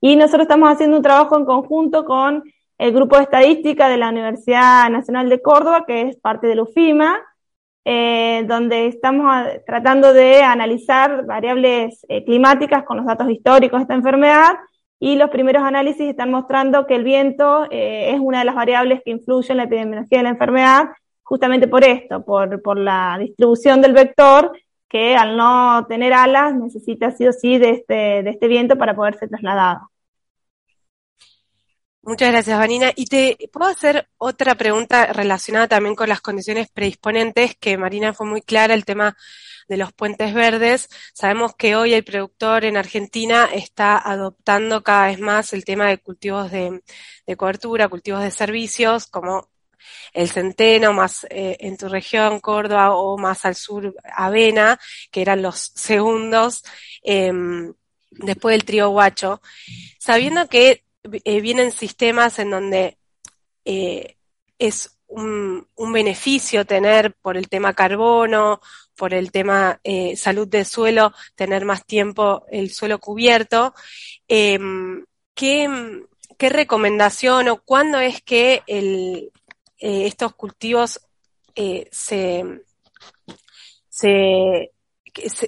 Y 0.00 0.14
nosotros 0.14 0.42
estamos 0.42 0.70
haciendo 0.70 0.96
un 0.96 1.02
trabajo 1.02 1.36
en 1.36 1.44
conjunto 1.44 2.04
con 2.04 2.44
el 2.78 2.92
grupo 2.92 3.16
de 3.16 3.22
estadística 3.24 3.88
de 3.88 3.96
la 3.96 4.10
Universidad 4.10 4.90
Nacional 4.90 5.28
de 5.28 5.40
Córdoba, 5.40 5.84
que 5.86 6.02
es 6.02 6.16
parte 6.16 6.46
del 6.46 6.60
UFIMA, 6.60 7.18
eh, 7.84 8.44
donde 8.48 8.88
estamos 8.88 9.32
tratando 9.64 10.12
de 10.12 10.42
analizar 10.42 11.24
variables 11.24 12.04
eh, 12.08 12.24
climáticas 12.24 12.84
con 12.84 12.96
los 12.96 13.06
datos 13.06 13.30
históricos 13.30 13.78
de 13.78 13.82
esta 13.82 13.94
enfermedad 13.94 14.56
y 14.98 15.16
los 15.16 15.30
primeros 15.30 15.62
análisis 15.62 16.08
están 16.08 16.30
mostrando 16.30 16.86
que 16.86 16.96
el 16.96 17.04
viento 17.04 17.66
eh, 17.70 18.10
es 18.12 18.20
una 18.20 18.40
de 18.40 18.44
las 18.44 18.54
variables 18.54 19.02
que 19.04 19.10
influye 19.12 19.52
en 19.52 19.58
la 19.58 19.64
epidemiología 19.64 20.18
de 20.18 20.24
la 20.24 20.30
enfermedad, 20.30 20.84
justamente 21.22 21.68
por 21.68 21.84
esto, 21.84 22.24
por, 22.24 22.60
por 22.62 22.78
la 22.78 23.18
distribución 23.20 23.80
del 23.82 23.92
vector, 23.92 24.52
que 24.88 25.16
al 25.16 25.36
no 25.36 25.86
tener 25.88 26.12
alas 26.12 26.54
necesita 26.56 27.10
sí 27.12 27.26
o 27.26 27.32
sí 27.32 27.58
de 27.58 27.70
este, 27.70 28.22
de 28.22 28.30
este 28.30 28.48
viento 28.48 28.76
para 28.76 28.96
poder 28.96 29.14
ser 29.16 29.28
trasladado. 29.28 29.90
Muchas 32.06 32.30
gracias, 32.30 32.56
Vanina. 32.56 32.92
Y 32.94 33.06
te 33.06 33.36
puedo 33.52 33.68
hacer 33.68 34.08
otra 34.16 34.54
pregunta 34.54 35.06
relacionada 35.12 35.66
también 35.66 35.96
con 35.96 36.08
las 36.08 36.20
condiciones 36.20 36.68
predisponentes, 36.70 37.56
que 37.56 37.76
Marina 37.76 38.14
fue 38.14 38.28
muy 38.28 38.42
clara, 38.42 38.74
el 38.74 38.84
tema 38.84 39.16
de 39.68 39.76
los 39.76 39.92
puentes 39.92 40.32
verdes. 40.32 40.88
Sabemos 41.12 41.56
que 41.56 41.74
hoy 41.74 41.94
el 41.94 42.04
productor 42.04 42.64
en 42.64 42.76
Argentina 42.76 43.48
está 43.52 43.98
adoptando 43.98 44.84
cada 44.84 45.08
vez 45.08 45.18
más 45.18 45.52
el 45.52 45.64
tema 45.64 45.88
de 45.88 45.98
cultivos 45.98 46.52
de, 46.52 46.80
cobertura, 47.36 47.88
cultivos 47.88 48.22
de 48.22 48.30
servicios, 48.30 49.08
como 49.08 49.50
el 50.12 50.30
centeno, 50.30 50.92
más 50.92 51.26
eh, 51.28 51.56
en 51.58 51.76
tu 51.76 51.88
región, 51.88 52.38
Córdoba, 52.38 52.94
o 52.94 53.18
más 53.18 53.44
al 53.44 53.56
sur, 53.56 53.96
avena, 54.14 54.78
que 55.10 55.22
eran 55.22 55.42
los 55.42 55.72
segundos 55.74 56.62
em, 57.02 57.74
después 58.12 58.54
del 58.54 58.64
trío 58.64 58.90
guacho. 58.90 59.40
Sabiendo 59.98 60.48
que 60.48 60.85
eh, 61.24 61.40
vienen 61.40 61.72
sistemas 61.72 62.38
en 62.38 62.50
donde 62.50 62.98
eh, 63.64 64.16
es 64.58 64.98
un, 65.08 65.66
beneficio 65.92 66.66
tener 66.66 67.14
por 67.14 67.36
el 67.36 67.48
tema 67.48 67.72
carbono, 67.72 68.60
por 68.96 69.14
el 69.14 69.30
tema 69.30 69.80
eh, 69.84 70.16
salud 70.16 70.46
del 70.48 70.66
suelo, 70.66 71.12
tener 71.34 71.64
más 71.64 71.86
tiempo 71.86 72.44
el 72.50 72.70
suelo 72.70 72.98
cubierto. 72.98 73.74
Em, 74.28 75.04
¿qué, 75.34 75.68
recomendación 76.38 77.48
o 77.48 77.62
cuándo 77.62 77.98
es 77.98 78.20
que 78.22 78.62
estos 79.78 80.34
cultivos 80.34 81.00
se, 81.54 82.62
se 83.88 84.72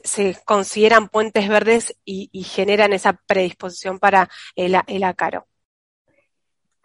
se, 0.04 0.36
consideran 0.44 1.08
puentes 1.08 1.48
verdes 1.48 1.96
y, 2.04 2.42
generan 2.44 2.92
esa 2.92 3.12
predisposición 3.12 3.98
para 3.98 4.28
el, 4.56 4.76
el 4.86 5.04
ácaro. 5.04 5.47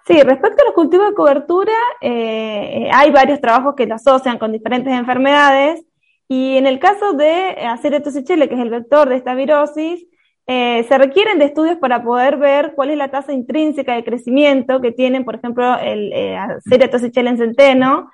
Sí, 0.06 0.22
respecto 0.22 0.62
a 0.62 0.66
los 0.66 0.74
cultivos 0.74 1.10
de 1.10 1.16
cobertura, 1.16 1.74
eh, 2.02 2.90
hay 2.94 3.12
varios 3.12 3.40
trabajos 3.40 3.76
que 3.76 3.86
lo 3.86 3.96
asocian 3.96 4.38
con 4.38 4.52
diferentes 4.52 4.94
enfermedades. 4.94 5.86
Y 6.28 6.58
en 6.58 6.68
el 6.68 6.80
caso 6.80 7.14
de 7.14 7.58
Aceriotocichele, 7.68 8.50
que 8.50 8.56
es 8.56 8.62
el 8.62 8.70
vector 8.70 9.08
de 9.08 9.16
esta 9.16 9.36
virosis, 9.36 10.06
eh, 10.46 10.86
se 10.90 10.98
requieren 10.98 11.40
de 11.40 11.46
estudios 11.46 11.78
para 11.78 12.04
poder 12.04 12.38
ver 12.38 12.74
cuál 12.76 12.90
es 12.90 12.98
la 12.98 13.10
tasa 13.10 13.32
intrínseca 13.32 13.96
de 13.96 14.04
crecimiento 14.04 14.82
que 14.82 14.92
tienen, 14.92 15.24
por 15.24 15.36
ejemplo, 15.36 15.78
el 15.80 16.12
eh, 16.12 16.38
en 16.70 17.38
centeno, 17.38 18.10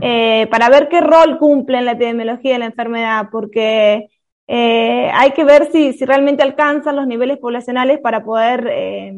eh, 0.00 0.46
para 0.50 0.68
ver 0.68 0.88
qué 0.88 1.00
rol 1.00 1.38
cumple 1.38 1.78
en 1.78 1.84
la 1.84 1.92
epidemiología 1.92 2.52
de 2.52 2.58
la 2.60 2.66
enfermedad, 2.66 3.28
porque 3.30 4.08
eh, 4.46 5.10
hay 5.12 5.32
que 5.32 5.44
ver 5.44 5.70
si, 5.70 5.92
si, 5.92 6.04
realmente 6.04 6.42
alcanzan 6.42 6.96
los 6.96 7.06
niveles 7.06 7.38
poblacionales 7.38 8.00
para 8.00 8.24
poder, 8.24 8.68
eh, 8.70 9.12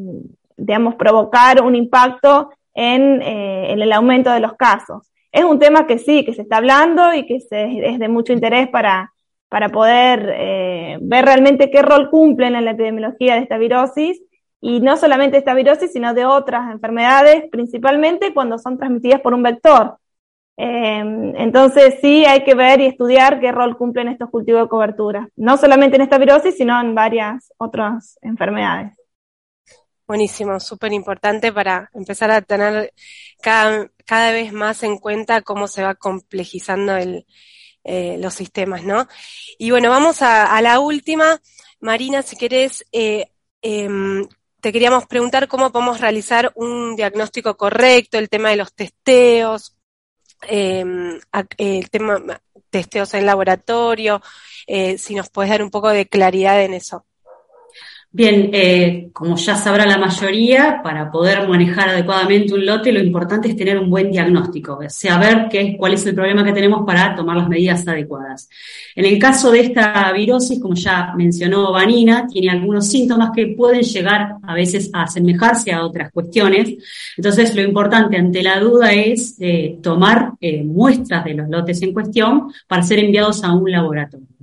digamos, 0.57 0.95
provocar 0.95 1.61
un 1.61 1.75
impacto 1.75 2.51
en, 2.73 3.21
en, 3.21 3.81
el 3.81 3.91
aumento 3.93 4.31
de 4.31 4.39
los 4.39 4.53
casos. 4.53 5.11
Es 5.31 5.43
un 5.43 5.59
tema 5.59 5.87
que 5.87 5.97
sí, 5.97 6.25
que 6.25 6.33
se 6.33 6.41
está 6.43 6.57
hablando 6.57 7.13
y 7.13 7.25
que 7.25 7.37
es 7.37 7.99
de 7.99 8.07
mucho 8.07 8.33
interés 8.33 8.69
para, 8.69 9.13
para 9.49 9.69
poder 9.69 10.99
ver 11.01 11.25
realmente 11.25 11.69
qué 11.69 11.81
rol 11.81 12.09
cumplen 12.09 12.55
en 12.55 12.65
la 12.65 12.71
epidemiología 12.71 13.35
de 13.35 13.41
esta 13.41 13.57
virosis 13.57 14.21
y 14.61 14.79
no 14.79 14.97
solamente 14.97 15.37
esta 15.37 15.53
virosis, 15.53 15.93
sino 15.93 16.15
de 16.15 16.25
otras 16.25 16.71
enfermedades, 16.71 17.43
principalmente 17.51 18.33
cuando 18.33 18.57
son 18.57 18.79
transmitidas 18.79 19.21
por 19.21 19.35
un 19.35 19.43
vector. 19.43 19.99
Eh, 20.57 21.33
entonces 21.35 21.99
sí 22.01 22.25
hay 22.25 22.43
que 22.43 22.55
ver 22.55 22.81
y 22.81 22.85
estudiar 22.85 23.39
qué 23.39 23.51
rol 23.51 23.77
cumplen 23.77 24.07
estos 24.07 24.31
cultivos 24.31 24.63
de 24.63 24.69
cobertura, 24.69 25.29
no 25.35 25.57
solamente 25.57 25.97
en 25.97 26.01
esta 26.01 26.17
virosis, 26.17 26.57
sino 26.57 26.81
en 26.81 26.95
varias 26.95 27.53
otras 27.57 28.17
enfermedades. 28.23 28.97
Buenísimo, 30.07 30.59
súper 30.59 30.93
importante 30.93 31.51
para 31.51 31.89
empezar 31.93 32.29
a 32.31 32.41
tener 32.41 32.93
cada, 33.41 33.89
cada, 34.05 34.31
vez 34.31 34.53
más 34.53 34.83
en 34.83 34.97
cuenta 34.97 35.41
cómo 35.41 35.67
se 35.67 35.83
va 35.83 35.95
complejizando 35.95 36.95
el, 36.95 37.25
eh, 37.83 38.17
los 38.19 38.35
sistemas, 38.35 38.83
¿no? 38.83 39.07
Y 39.57 39.71
bueno, 39.71 39.89
vamos 39.89 40.21
a, 40.21 40.55
a 40.55 40.61
la 40.61 40.79
última. 40.79 41.41
Marina, 41.79 42.21
si 42.21 42.35
querés, 42.37 42.85
eh, 42.91 43.31
eh, 43.63 43.89
te 44.61 44.71
queríamos 44.71 45.07
preguntar 45.07 45.47
cómo 45.47 45.71
podemos 45.71 45.99
realizar 46.01 46.51
un 46.55 46.95
diagnóstico 46.95 47.57
correcto, 47.57 48.17
el 48.17 48.29
tema 48.29 48.49
de 48.49 48.57
los 48.57 48.73
testeos, 48.73 49.75
eh, 50.47 50.83
el 51.57 51.89
tema 51.89 52.41
testeos 52.69 53.13
en 53.13 53.25
laboratorio, 53.25 54.21
eh, 54.67 54.97
si 54.97 55.15
nos 55.15 55.29
puedes 55.29 55.49
dar 55.51 55.63
un 55.63 55.71
poco 55.71 55.89
de 55.89 56.07
claridad 56.07 56.61
en 56.63 56.73
eso. 56.73 57.05
Bien, 58.17 58.49
eh, 58.53 59.09
como 59.11 59.35
ya 59.35 59.57
sabrá 59.57 59.85
la 59.85 59.97
mayoría, 59.97 60.79
para 60.81 61.11
poder 61.11 61.49
manejar 61.49 61.89
adecuadamente 61.89 62.53
un 62.53 62.65
lote, 62.65 62.93
lo 62.93 63.01
importante 63.01 63.49
es 63.49 63.57
tener 63.57 63.77
un 63.77 63.89
buen 63.89 64.09
diagnóstico, 64.09 64.79
saber 64.87 65.47
qué, 65.51 65.75
cuál 65.77 65.95
es 65.95 66.05
el 66.05 66.15
problema 66.15 66.45
que 66.45 66.53
tenemos 66.53 66.85
para 66.85 67.13
tomar 67.13 67.35
las 67.35 67.49
medidas 67.49 67.85
adecuadas. 67.85 68.47
En 68.95 69.03
el 69.03 69.19
caso 69.19 69.51
de 69.51 69.59
esta 69.59 70.13
virosis, 70.13 70.61
como 70.61 70.75
ya 70.75 71.13
mencionó 71.17 71.73
Vanina, 71.73 72.25
tiene 72.25 72.51
algunos 72.51 72.87
síntomas 72.87 73.31
que 73.35 73.47
pueden 73.47 73.81
llegar 73.81 74.35
a 74.41 74.53
veces 74.53 74.89
a 74.93 75.03
asemejarse 75.03 75.73
a 75.73 75.83
otras 75.85 76.09
cuestiones. 76.13 76.73
Entonces, 77.17 77.53
lo 77.53 77.63
importante 77.63 78.15
ante 78.15 78.41
la 78.41 78.61
duda 78.61 78.93
es 78.93 79.35
eh, 79.41 79.77
tomar 79.83 80.35
eh, 80.39 80.63
muestras 80.63 81.25
de 81.25 81.33
los 81.33 81.49
lotes 81.49 81.81
en 81.81 81.91
cuestión 81.91 82.49
para 82.65 82.81
ser 82.81 82.99
enviados 82.99 83.43
a 83.43 83.51
un 83.51 83.69
laboratorio. 83.69 84.34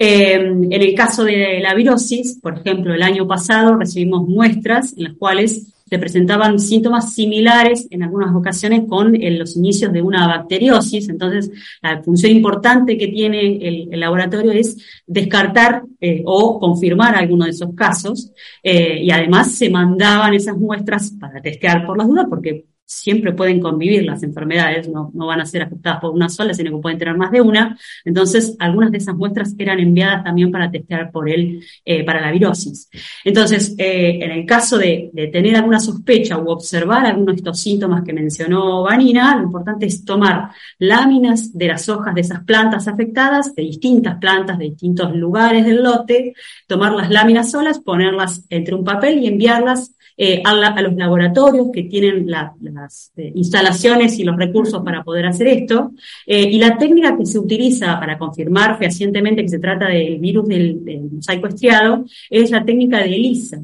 Eh, 0.00 0.34
en 0.34 0.72
el 0.72 0.94
caso 0.94 1.24
de 1.24 1.58
la 1.60 1.74
virosis, 1.74 2.38
por 2.40 2.58
ejemplo, 2.58 2.94
el 2.94 3.02
año 3.02 3.26
pasado 3.26 3.76
recibimos 3.76 4.28
muestras 4.28 4.96
en 4.96 5.04
las 5.04 5.14
cuales 5.14 5.74
se 5.90 5.98
presentaban 5.98 6.60
síntomas 6.60 7.14
similares 7.14 7.88
en 7.90 8.04
algunas 8.04 8.32
ocasiones 8.34 8.82
con 8.88 9.16
eh, 9.16 9.30
los 9.32 9.56
inicios 9.56 9.92
de 9.92 10.02
una 10.02 10.28
bacteriosis. 10.28 11.08
Entonces, 11.08 11.50
la 11.82 12.00
función 12.02 12.30
importante 12.30 12.96
que 12.96 13.08
tiene 13.08 13.56
el, 13.66 13.98
laboratorio 13.98 14.52
es 14.52 14.76
descartar 15.06 15.82
eh, 16.00 16.22
o 16.24 16.60
confirmar 16.60 17.16
alguno 17.16 17.46
de 17.46 17.50
esos 17.50 17.74
casos. 17.74 18.30
y 18.62 19.10
además 19.10 19.52
se 19.52 19.70
mandaban 19.70 20.34
esas 20.34 20.56
muestras 20.56 21.10
para 21.18 21.40
testear 21.40 21.84
por 21.86 21.98
las 21.98 22.06
dudas, 22.06 22.26
porque 22.28 22.66
siempre 22.88 23.34
pueden 23.34 23.60
convivir 23.60 24.02
las 24.04 24.22
enfermedades, 24.22 24.88
no, 24.88 25.10
no, 25.12 25.26
van 25.26 25.42
a 25.42 25.46
ser 25.46 25.60
afectadas 25.60 26.00
por 26.00 26.10
una 26.10 26.30
sola, 26.30 26.54
sino 26.54 26.74
que 26.74 26.80
pueden 26.80 26.98
tener 26.98 27.18
más 27.18 27.30
de 27.30 27.42
una. 27.42 27.78
Entonces, 28.02 28.56
algunas 28.58 28.90
de 28.90 28.96
esas 28.96 29.14
muestras 29.14 29.54
eran 29.58 29.78
enviadas 29.78 30.24
también 30.24 30.50
para 30.50 30.70
testear 30.70 31.10
por 31.10 31.28
él, 31.28 31.62
eh, 31.84 32.02
para 32.02 32.22
la 32.22 32.32
virosis. 32.32 32.88
Entonces, 33.24 33.74
eh, 33.76 34.20
en 34.22 34.30
el 34.30 34.46
caso 34.46 34.78
de, 34.78 35.10
de, 35.12 35.26
tener 35.26 35.56
alguna 35.56 35.80
sospecha 35.80 36.38
u 36.38 36.48
observar 36.48 37.04
algunos 37.04 37.34
de 37.34 37.40
estos 37.40 37.60
síntomas 37.60 38.02
que 38.02 38.14
mencionó 38.14 38.82
Vanina, 38.84 39.36
lo 39.36 39.42
importante 39.42 39.84
es 39.84 40.02
tomar 40.06 40.50
láminas 40.78 41.52
de 41.52 41.66
las 41.66 41.90
hojas 41.90 42.14
de 42.14 42.22
esas 42.22 42.42
plantas 42.44 42.88
afectadas, 42.88 43.54
de 43.54 43.64
distintas 43.64 44.16
plantas, 44.16 44.56
de 44.56 44.64
distintos 44.64 45.14
lugares 45.14 45.66
del 45.66 45.82
lote, 45.82 46.32
tomar 46.66 46.94
las 46.94 47.10
láminas 47.10 47.50
solas, 47.50 47.80
ponerlas 47.80 48.46
entre 48.48 48.74
un 48.74 48.84
papel 48.84 49.18
y 49.18 49.26
enviarlas 49.26 49.94
eh, 50.20 50.42
a, 50.44 50.82
los 50.82 50.96
laboratorios 50.96 51.68
que 51.72 51.84
tienen 51.84 52.28
las 52.28 53.12
eh, 53.16 53.30
instalaciones 53.36 54.18
y 54.18 54.24
los 54.24 54.36
recursos 54.36 54.82
para 54.82 55.04
poder 55.04 55.26
hacer 55.26 55.46
esto. 55.46 55.92
Eh, 56.26 56.42
y 56.42 56.58
la 56.58 56.76
técnica 56.76 57.16
que 57.16 57.24
se 57.24 57.38
utiliza 57.38 58.00
para 58.00 58.18
confirmar 58.18 58.76
fehacientemente 58.78 59.42
que 59.42 59.48
se 59.48 59.60
trata 59.60 59.86
del 59.86 60.18
virus 60.18 60.48
del, 60.48 61.08
mosaico 61.12 61.46
estriado 61.46 62.04
es 62.28 62.50
la 62.50 62.64
técnica 62.64 62.98
de 62.98 63.14
ELISA. 63.14 63.60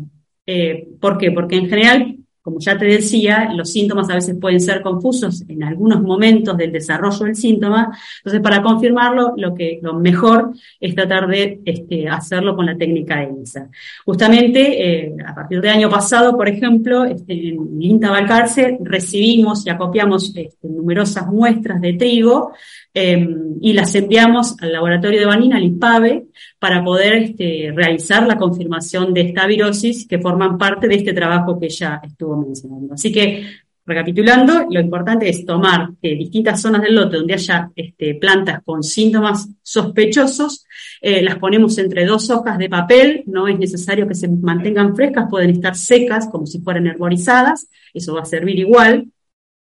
¿Por 1.00 1.18
qué? 1.18 1.32
Porque 1.32 1.56
en 1.56 1.68
general 1.68 2.18
como 2.44 2.60
ya 2.60 2.76
te 2.76 2.84
decía, 2.84 3.50
los 3.54 3.72
síntomas 3.72 4.10
a 4.10 4.16
veces 4.16 4.36
pueden 4.38 4.60
ser 4.60 4.82
confusos 4.82 5.42
en 5.48 5.64
algunos 5.64 6.02
momentos 6.02 6.54
del 6.58 6.72
desarrollo 6.72 7.24
del 7.24 7.36
síntoma. 7.36 7.98
Entonces, 8.18 8.42
para 8.42 8.60
confirmarlo, 8.62 9.32
lo 9.38 9.54
que 9.54 9.80
lo 9.80 9.94
mejor 9.94 10.52
es 10.78 10.94
tratar 10.94 11.26
de 11.26 11.62
este, 11.64 12.06
hacerlo 12.06 12.54
con 12.54 12.66
la 12.66 12.76
técnica 12.76 13.16
de 13.16 13.24
ELISA. 13.24 13.70
Justamente, 14.04 15.06
eh, 15.06 15.16
a 15.26 15.34
partir 15.34 15.62
del 15.62 15.70
año 15.70 15.88
pasado, 15.88 16.36
por 16.36 16.46
ejemplo, 16.46 17.06
este, 17.06 17.32
en 17.32 17.80
INTA 17.80 18.10
Balcarce 18.10 18.76
recibimos 18.82 19.66
y 19.66 19.70
acopiamos 19.70 20.36
este, 20.36 20.68
numerosas 20.68 21.26
muestras 21.26 21.80
de 21.80 21.94
trigo 21.94 22.52
Em, 22.96 23.56
y 23.60 23.72
las 23.72 23.92
enviamos 23.96 24.54
al 24.60 24.72
laboratorio 24.72 25.18
de 25.18 25.26
Vanina, 25.26 25.56
al 25.56 25.64
IPAVE, 25.64 26.26
para 26.60 26.84
poder 26.84 27.14
este, 27.14 27.72
realizar 27.74 28.24
la 28.24 28.36
confirmación 28.36 29.12
de 29.12 29.22
esta 29.22 29.48
virosis 29.48 30.06
que 30.06 30.20
forman 30.20 30.56
parte 30.56 30.86
de 30.86 30.94
este 30.94 31.12
trabajo 31.12 31.58
que 31.58 31.68
ya 31.68 32.00
estuvo 32.04 32.36
mencionando. 32.36 32.94
Así 32.94 33.10
que, 33.10 33.46
recapitulando, 33.84 34.66
lo 34.70 34.78
importante 34.78 35.28
es 35.28 35.44
tomar 35.44 35.90
eh, 36.00 36.14
distintas 36.14 36.62
zonas 36.62 36.82
del 36.82 36.94
lote 36.94 37.16
donde 37.16 37.34
haya 37.34 37.68
este, 37.74 38.14
plantas 38.14 38.62
con 38.64 38.84
síntomas 38.84 39.48
sospechosos, 39.60 40.64
eh, 41.00 41.20
las 41.20 41.38
ponemos 41.38 41.76
entre 41.78 42.06
dos 42.06 42.30
hojas 42.30 42.58
de 42.58 42.68
papel, 42.68 43.24
no 43.26 43.48
es 43.48 43.58
necesario 43.58 44.06
que 44.06 44.14
se 44.14 44.28
mantengan 44.28 44.94
frescas, 44.94 45.26
pueden 45.28 45.50
estar 45.50 45.74
secas 45.74 46.28
como 46.28 46.46
si 46.46 46.60
fueran 46.60 46.86
herborizadas, 46.86 47.68
eso 47.92 48.14
va 48.14 48.22
a 48.22 48.24
servir 48.24 48.60
igual, 48.60 49.08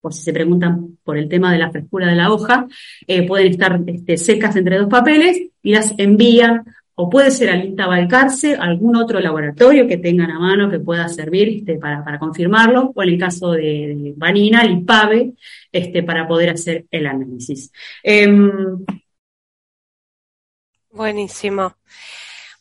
por 0.00 0.14
si 0.14 0.22
se 0.22 0.32
preguntan 0.32 0.98
por 1.02 1.18
el 1.18 1.28
tema 1.28 1.52
de 1.52 1.58
la 1.58 1.70
frescura 1.70 2.08
de 2.08 2.16
la 2.16 2.32
hoja, 2.32 2.66
eh, 3.06 3.26
pueden 3.26 3.48
estar 3.48 3.80
este, 3.86 4.16
secas 4.16 4.56
entre 4.56 4.78
dos 4.78 4.88
papeles 4.88 5.40
y 5.62 5.72
las 5.72 5.94
envían, 5.98 6.64
o 6.94 7.08
puede 7.08 7.30
ser 7.30 7.50
al 7.50 7.64
INTA 7.64 7.86
Balcarce, 7.86 8.56
algún 8.56 8.96
otro 8.96 9.20
laboratorio 9.20 9.86
que 9.86 9.98
tengan 9.98 10.30
a 10.30 10.38
mano 10.38 10.70
que 10.70 10.80
pueda 10.80 11.08
servir 11.08 11.48
este, 11.48 11.76
para, 11.78 12.04
para, 12.04 12.18
confirmarlo, 12.18 12.92
o 12.94 13.02
en 13.02 13.08
el 13.08 13.18
caso 13.18 13.52
de, 13.52 13.62
de 13.62 14.14
Vanina, 14.16 14.62
el 14.62 14.78
IPAVE, 14.78 15.34
este, 15.70 16.02
para 16.02 16.26
poder 16.26 16.50
hacer 16.50 16.86
el 16.90 17.06
análisis. 17.06 17.72
Em, 18.02 18.84
Buenísimo. 20.90 21.76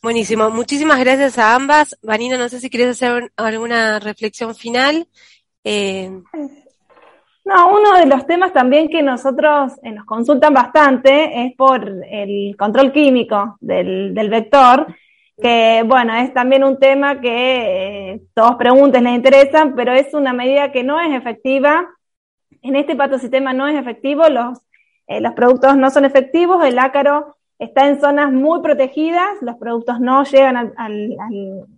Buenísimo. 0.00 0.50
Muchísimas 0.50 1.00
gracias 1.00 1.38
a 1.38 1.56
ambas. 1.56 1.98
Vanina, 2.02 2.38
no 2.38 2.48
sé 2.48 2.60
si 2.60 2.70
quieres 2.70 2.90
hacer 2.90 3.32
alguna 3.36 3.98
reflexión 3.98 4.54
final. 4.54 5.08
Eh, 5.64 6.22
no, 7.48 7.72
uno 7.72 7.94
de 7.94 8.04
los 8.04 8.26
temas 8.26 8.52
también 8.52 8.90
que 8.90 9.02
nosotros 9.02 9.72
eh, 9.82 9.90
nos 9.92 10.04
consultan 10.04 10.52
bastante 10.52 11.46
es 11.46 11.56
por 11.56 11.82
el 12.10 12.54
control 12.58 12.92
químico 12.92 13.56
del, 13.60 14.12
del 14.12 14.28
vector, 14.28 14.86
que 15.40 15.82
bueno, 15.86 16.14
es 16.14 16.34
también 16.34 16.62
un 16.62 16.78
tema 16.78 17.20
que 17.22 18.10
eh, 18.12 18.20
todos 18.34 18.56
pregunten, 18.56 19.04
les 19.04 19.14
interesan, 19.14 19.74
pero 19.74 19.92
es 19.92 20.12
una 20.12 20.34
medida 20.34 20.72
que 20.72 20.84
no 20.84 21.00
es 21.00 21.14
efectiva. 21.14 21.88
En 22.60 22.76
este 22.76 22.94
patosistema 22.94 23.54
no 23.54 23.66
es 23.66 23.76
efectivo, 23.80 24.28
los, 24.28 24.58
eh, 25.06 25.22
los 25.22 25.32
productos 25.32 25.74
no 25.76 25.88
son 25.88 26.04
efectivos, 26.04 26.62
el 26.66 26.78
ácaro 26.78 27.36
está 27.58 27.88
en 27.88 27.98
zonas 27.98 28.30
muy 28.30 28.60
protegidas, 28.60 29.40
los 29.40 29.56
productos 29.56 30.00
no 30.00 30.22
llegan 30.24 30.74
al, 30.76 31.16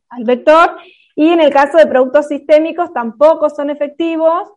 al 0.09 0.24
vector, 0.24 0.76
y 1.14 1.28
en 1.28 1.40
el 1.40 1.52
caso 1.52 1.78
de 1.78 1.87
productos 1.87 2.26
sistémicos 2.26 2.92
tampoco 2.92 3.50
son 3.50 3.70
efectivos 3.70 4.50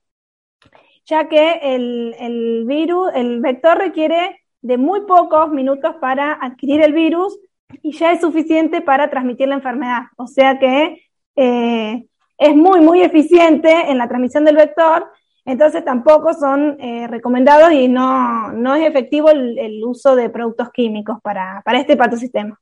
ya 1.06 1.28
que 1.28 1.60
el, 1.62 2.66
virus, 2.66 3.12
el 3.14 3.42
vector 3.42 3.78
requiere 3.78 4.42
de 4.62 4.78
muy 4.78 5.02
pocos 5.02 5.52
minutos 5.52 5.96
para 6.00 6.34
adquirir 6.34 6.82
el 6.82 6.94
virus 6.94 7.38
y 7.82 7.92
ya 7.92 8.12
es 8.12 8.22
suficiente 8.22 8.82
para 8.82 9.10
transmitir 9.10 9.48
la 9.48 9.56
enfermedad. 9.56 10.04
O 10.18 10.28
sea 10.28 10.60
que 10.60 11.02
eh, 11.36 12.06
es 12.38 12.56
muy, 12.56 12.80
muy 12.82 13.02
eficiente 13.02 13.92
en 13.92 13.98
la 13.98 14.08
transmisión 14.08 14.46
del 14.46 14.56
vector, 14.56 15.08
entonces 15.46 15.84
tampoco 15.84 16.34
son 16.34 16.78
eh, 16.80 17.08
recomendados 17.08 17.72
y 17.74 17.88
no, 17.88 18.52
no 18.54 18.76
es 18.76 18.88
efectivo 18.88 19.30
el, 19.30 19.84
uso 19.84 20.16
de 20.16 20.30
productos 20.30 20.70
químicos 20.72 21.18
para, 21.22 21.62
para 21.66 21.80
este 21.80 21.98
patosistema. 21.98 22.60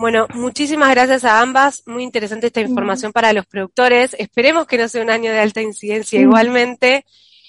Bueno, 0.00 0.28
muchísimas 0.32 0.90
gracias 0.90 1.24
a 1.24 1.40
ambas. 1.40 1.82
Muy 1.86 2.04
interesante 2.04 2.46
esta 2.46 2.60
información 2.60 3.12
para 3.12 3.32
los 3.32 3.46
productores. 3.46 4.14
Esperemos 4.16 4.66
que 4.66 4.78
no 4.78 4.86
sea 4.86 5.02
un 5.02 5.10
año 5.10 5.32
de 5.32 5.40
alta 5.40 5.60
incidencia 5.60 6.20
igualmente. 6.20 7.04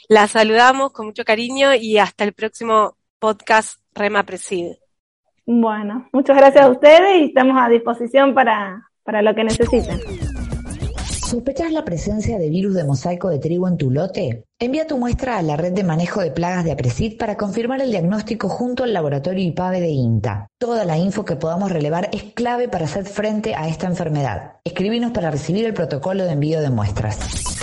La 0.08 0.28
saludamos 0.28 0.92
con 0.92 1.06
mucho 1.06 1.24
cariño 1.24 1.76
y 1.76 2.00
hasta 2.00 2.24
el 2.24 2.34
próximo 2.34 2.98
podcast 3.20 3.80
Rema 3.94 4.24
Preside. 4.24 4.80
Bueno, 5.46 6.10
muchas 6.12 6.38
gracias 6.38 6.66
a 6.66 6.70
ustedes 6.70 7.22
y 7.22 7.26
estamos 7.26 7.56
a 7.60 7.70
disposición 7.70 8.34
para, 8.34 8.90
para 9.04 9.22
lo 9.22 9.36
que 9.36 9.44
necesiten. 9.44 10.00
¿Sospechas 11.30 11.72
la 11.72 11.86
presencia 11.86 12.40
de 12.40 12.50
virus 12.50 12.74
de 12.74 12.84
mosaico 12.84 13.30
de 13.30 13.38
trigo 13.38 13.68
en 13.68 13.78
tu 13.78 13.92
lote? 13.92 14.46
Envía 14.58 14.88
tu 14.88 14.98
muestra 14.98 15.38
a 15.38 15.44
la 15.44 15.58
red 15.58 15.74
de 15.74 15.84
manejo 15.84 16.22
de 16.22 16.32
plagas 16.32 16.66
de 16.66 16.72
Apresid 16.72 17.20
para 17.20 17.38
confirmar 17.38 17.82
el 17.82 17.92
diagnóstico 17.92 18.50
junto 18.50 18.84
al 18.84 18.94
laboratorio 18.94 19.46
IPAVE 19.46 19.80
de 19.80 19.90
INTA. 19.90 20.48
Toda 20.58 20.86
la 20.86 20.98
info 20.98 21.26
que 21.26 21.36
podamos 21.36 21.72
relevar 21.72 22.10
es 22.14 22.24
clave 22.34 22.68
para 22.68 22.86
hacer 22.86 23.06
frente 23.06 23.54
a 23.54 23.68
esta 23.68 23.86
enfermedad. 23.86 24.54
Escribinos 24.64 25.12
para 25.12 25.30
recibir 25.30 25.66
el 25.66 25.76
protocolo 25.76 26.26
de 26.26 26.32
envío 26.32 26.62
de 26.62 26.72
muestras. 26.72 27.59